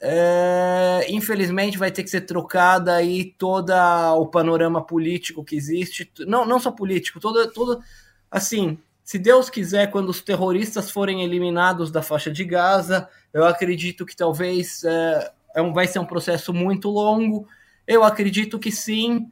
É, 0.00 1.06
infelizmente 1.08 1.78
vai 1.78 1.92
ter 1.92 2.02
que 2.02 2.10
ser 2.10 2.22
trocada 2.22 2.92
aí 2.92 3.36
todo 3.38 3.72
o 4.16 4.26
panorama 4.26 4.84
político 4.84 5.44
que 5.44 5.54
existe. 5.54 6.10
Não, 6.26 6.44
não 6.44 6.58
só 6.58 6.72
político, 6.72 7.20
todo, 7.20 7.48
todo 7.52 7.80
assim. 8.28 8.76
Se 9.04 9.16
Deus 9.16 9.48
quiser, 9.48 9.92
quando 9.92 10.08
os 10.08 10.20
terroristas 10.20 10.90
forem 10.90 11.22
eliminados 11.22 11.92
da 11.92 12.02
faixa 12.02 12.32
de 12.32 12.44
Gaza, 12.44 13.08
eu 13.32 13.44
acredito 13.44 14.04
que 14.04 14.16
talvez 14.16 14.82
é, 14.82 15.32
é 15.54 15.62
um, 15.62 15.72
vai 15.72 15.86
ser 15.86 16.00
um 16.00 16.04
processo 16.04 16.52
muito 16.52 16.90
longo. 16.90 17.46
Eu 17.86 18.02
acredito 18.02 18.58
que 18.58 18.72
sim, 18.72 19.30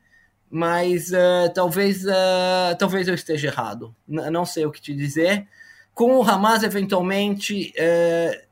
mas 0.48 1.10
uh, 1.10 1.52
talvez, 1.52 2.04
uh, 2.04 2.78
talvez 2.78 3.08
eu 3.08 3.14
esteja 3.14 3.48
errado. 3.48 3.92
N 4.08 4.30
não 4.30 4.46
sei 4.46 4.64
o 4.64 4.70
que 4.70 4.80
te 4.80 4.94
dizer. 4.94 5.48
Com 5.96 6.18
o 6.18 6.22
Hamas, 6.22 6.62
eventualmente, 6.62 7.72
uh, 7.72 8.46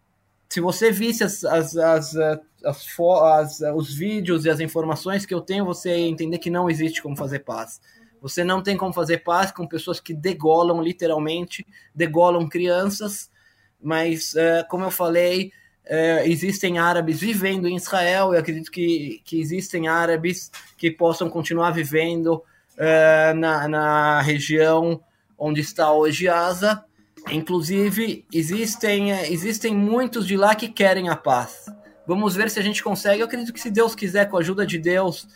se 0.48 0.62
você 0.62 0.90
visse 0.90 1.22
as, 1.22 1.44
as, 1.44 1.76
as, 1.76 2.16
as, 2.16 3.60
os 3.76 3.94
vídeos 3.94 4.46
e 4.46 4.50
as 4.50 4.60
informações 4.60 5.26
que 5.26 5.34
eu 5.34 5.42
tenho, 5.42 5.66
você 5.66 5.90
ia 5.90 6.08
entender 6.08 6.38
que 6.38 6.48
não 6.48 6.70
existe 6.70 7.02
como 7.02 7.14
fazer 7.14 7.40
paz. 7.40 7.82
Você 8.22 8.42
não 8.42 8.62
tem 8.62 8.78
como 8.78 8.94
fazer 8.94 9.18
paz 9.18 9.52
com 9.52 9.68
pessoas 9.68 10.00
que 10.00 10.14
degolam, 10.14 10.82
literalmente, 10.82 11.66
degolam 11.94 12.48
crianças, 12.48 13.30
mas, 13.78 14.34
como 14.70 14.84
eu 14.84 14.90
falei, 14.90 15.52
é, 15.84 16.26
existem 16.26 16.78
árabes 16.78 17.20
vivendo 17.20 17.68
em 17.68 17.76
Israel, 17.76 18.32
eu 18.32 18.40
acredito 18.40 18.70
que, 18.70 19.20
que 19.22 19.38
existem 19.38 19.86
árabes 19.86 20.50
que 20.78 20.90
possam 20.90 21.28
continuar 21.28 21.72
vivendo 21.72 22.42
é, 22.78 23.34
na, 23.34 23.68
na 23.68 24.22
região 24.22 24.98
onde 25.36 25.60
está 25.60 25.92
hoje 25.92 26.26
Asa. 26.26 26.82
Inclusive, 27.30 28.24
existem, 28.32 29.10
existem 29.10 29.74
muitos 29.74 30.26
de 30.26 30.36
lá 30.36 30.54
que 30.54 30.68
querem 30.68 31.08
a 31.08 31.16
paz. 31.16 31.64
Vamos 32.06 32.36
ver 32.36 32.50
se 32.50 32.58
a 32.58 32.62
gente 32.62 32.82
consegue. 32.82 33.20
Eu 33.20 33.26
acredito 33.26 33.52
que, 33.52 33.60
se 33.60 33.70
Deus 33.70 33.94
quiser, 33.94 34.28
com 34.28 34.36
a 34.36 34.40
ajuda 34.40 34.66
de 34.66 34.78
Deus, 34.78 35.26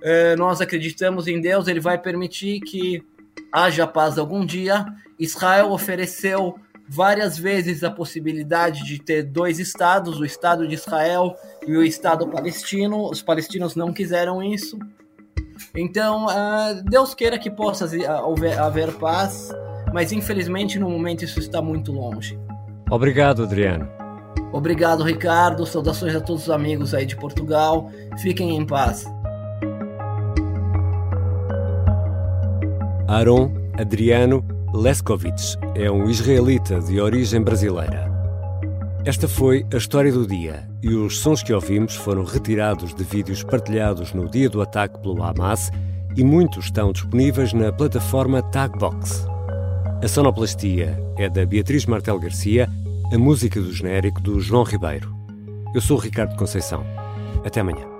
é, 0.00 0.34
nós 0.36 0.60
acreditamos 0.60 1.28
em 1.28 1.40
Deus, 1.40 1.68
Ele 1.68 1.80
vai 1.80 1.98
permitir 1.98 2.60
que 2.60 3.04
haja 3.52 3.86
paz 3.86 4.18
algum 4.18 4.44
dia. 4.44 4.86
Israel 5.18 5.70
ofereceu 5.70 6.58
várias 6.88 7.38
vezes 7.38 7.84
a 7.84 7.90
possibilidade 7.90 8.84
de 8.84 8.98
ter 8.98 9.22
dois 9.22 9.58
estados, 9.58 10.18
o 10.18 10.24
Estado 10.24 10.66
de 10.66 10.74
Israel 10.74 11.36
e 11.66 11.76
o 11.76 11.82
Estado 11.82 12.26
palestino. 12.28 13.10
Os 13.10 13.22
palestinos 13.22 13.76
não 13.76 13.92
quiseram 13.92 14.42
isso. 14.42 14.78
Então, 15.74 16.26
uh, 16.26 16.82
Deus 16.84 17.14
queira 17.14 17.38
que 17.38 17.50
possa 17.50 17.88
haver 18.60 18.92
paz, 18.94 19.50
mas 19.94 20.10
infelizmente 20.10 20.76
no 20.76 20.90
momento 20.90 21.24
isso 21.24 21.38
está 21.38 21.62
muito 21.62 21.92
longe. 21.92 22.36
Obrigado, 22.90 23.44
Adriano. 23.44 23.88
Obrigado, 24.52 25.04
Ricardo. 25.04 25.64
Saudações 25.64 26.16
a 26.16 26.20
todos 26.20 26.42
os 26.42 26.50
amigos 26.50 26.92
aí 26.92 27.06
de 27.06 27.14
Portugal. 27.14 27.92
Fiquem 28.20 28.56
em 28.56 28.66
paz. 28.66 29.06
Aaron, 33.06 33.52
Adriano 33.78 34.44
Leskovich 34.74 35.56
é 35.76 35.88
um 35.88 36.10
israelita 36.10 36.80
de 36.80 37.00
origem 37.00 37.40
brasileira. 37.40 38.12
Esta 39.04 39.28
foi 39.28 39.64
a 39.72 39.76
história 39.76 40.10
do 40.10 40.26
dia 40.26 40.68
e 40.82 40.92
os 40.92 41.20
sons 41.20 41.40
que 41.40 41.52
ouvimos 41.52 41.94
foram 41.94 42.24
retirados 42.24 42.92
de 42.92 43.04
vídeos 43.04 43.44
partilhados 43.44 44.12
no 44.12 44.28
dia 44.28 44.50
do 44.50 44.60
ataque 44.60 44.98
pelo 44.98 45.22
Hamas 45.22 45.70
e 46.16 46.24
muitos 46.24 46.64
estão 46.64 46.90
disponíveis 46.90 47.52
na 47.52 47.72
plataforma 47.72 48.42
Tagbox. 48.42 49.32
A 50.04 50.08
sonoplastia 50.08 51.02
é 51.16 51.30
da 51.30 51.46
Beatriz 51.46 51.86
Martel 51.86 52.18
Garcia, 52.18 52.68
a 53.10 53.16
música 53.16 53.58
do 53.58 53.72
genérico 53.72 54.20
do 54.20 54.38
João 54.38 54.62
Ribeiro. 54.62 55.10
Eu 55.74 55.80
sou 55.80 55.96
Ricardo 55.96 56.36
Conceição. 56.36 56.84
Até 57.42 57.60
amanhã. 57.60 57.93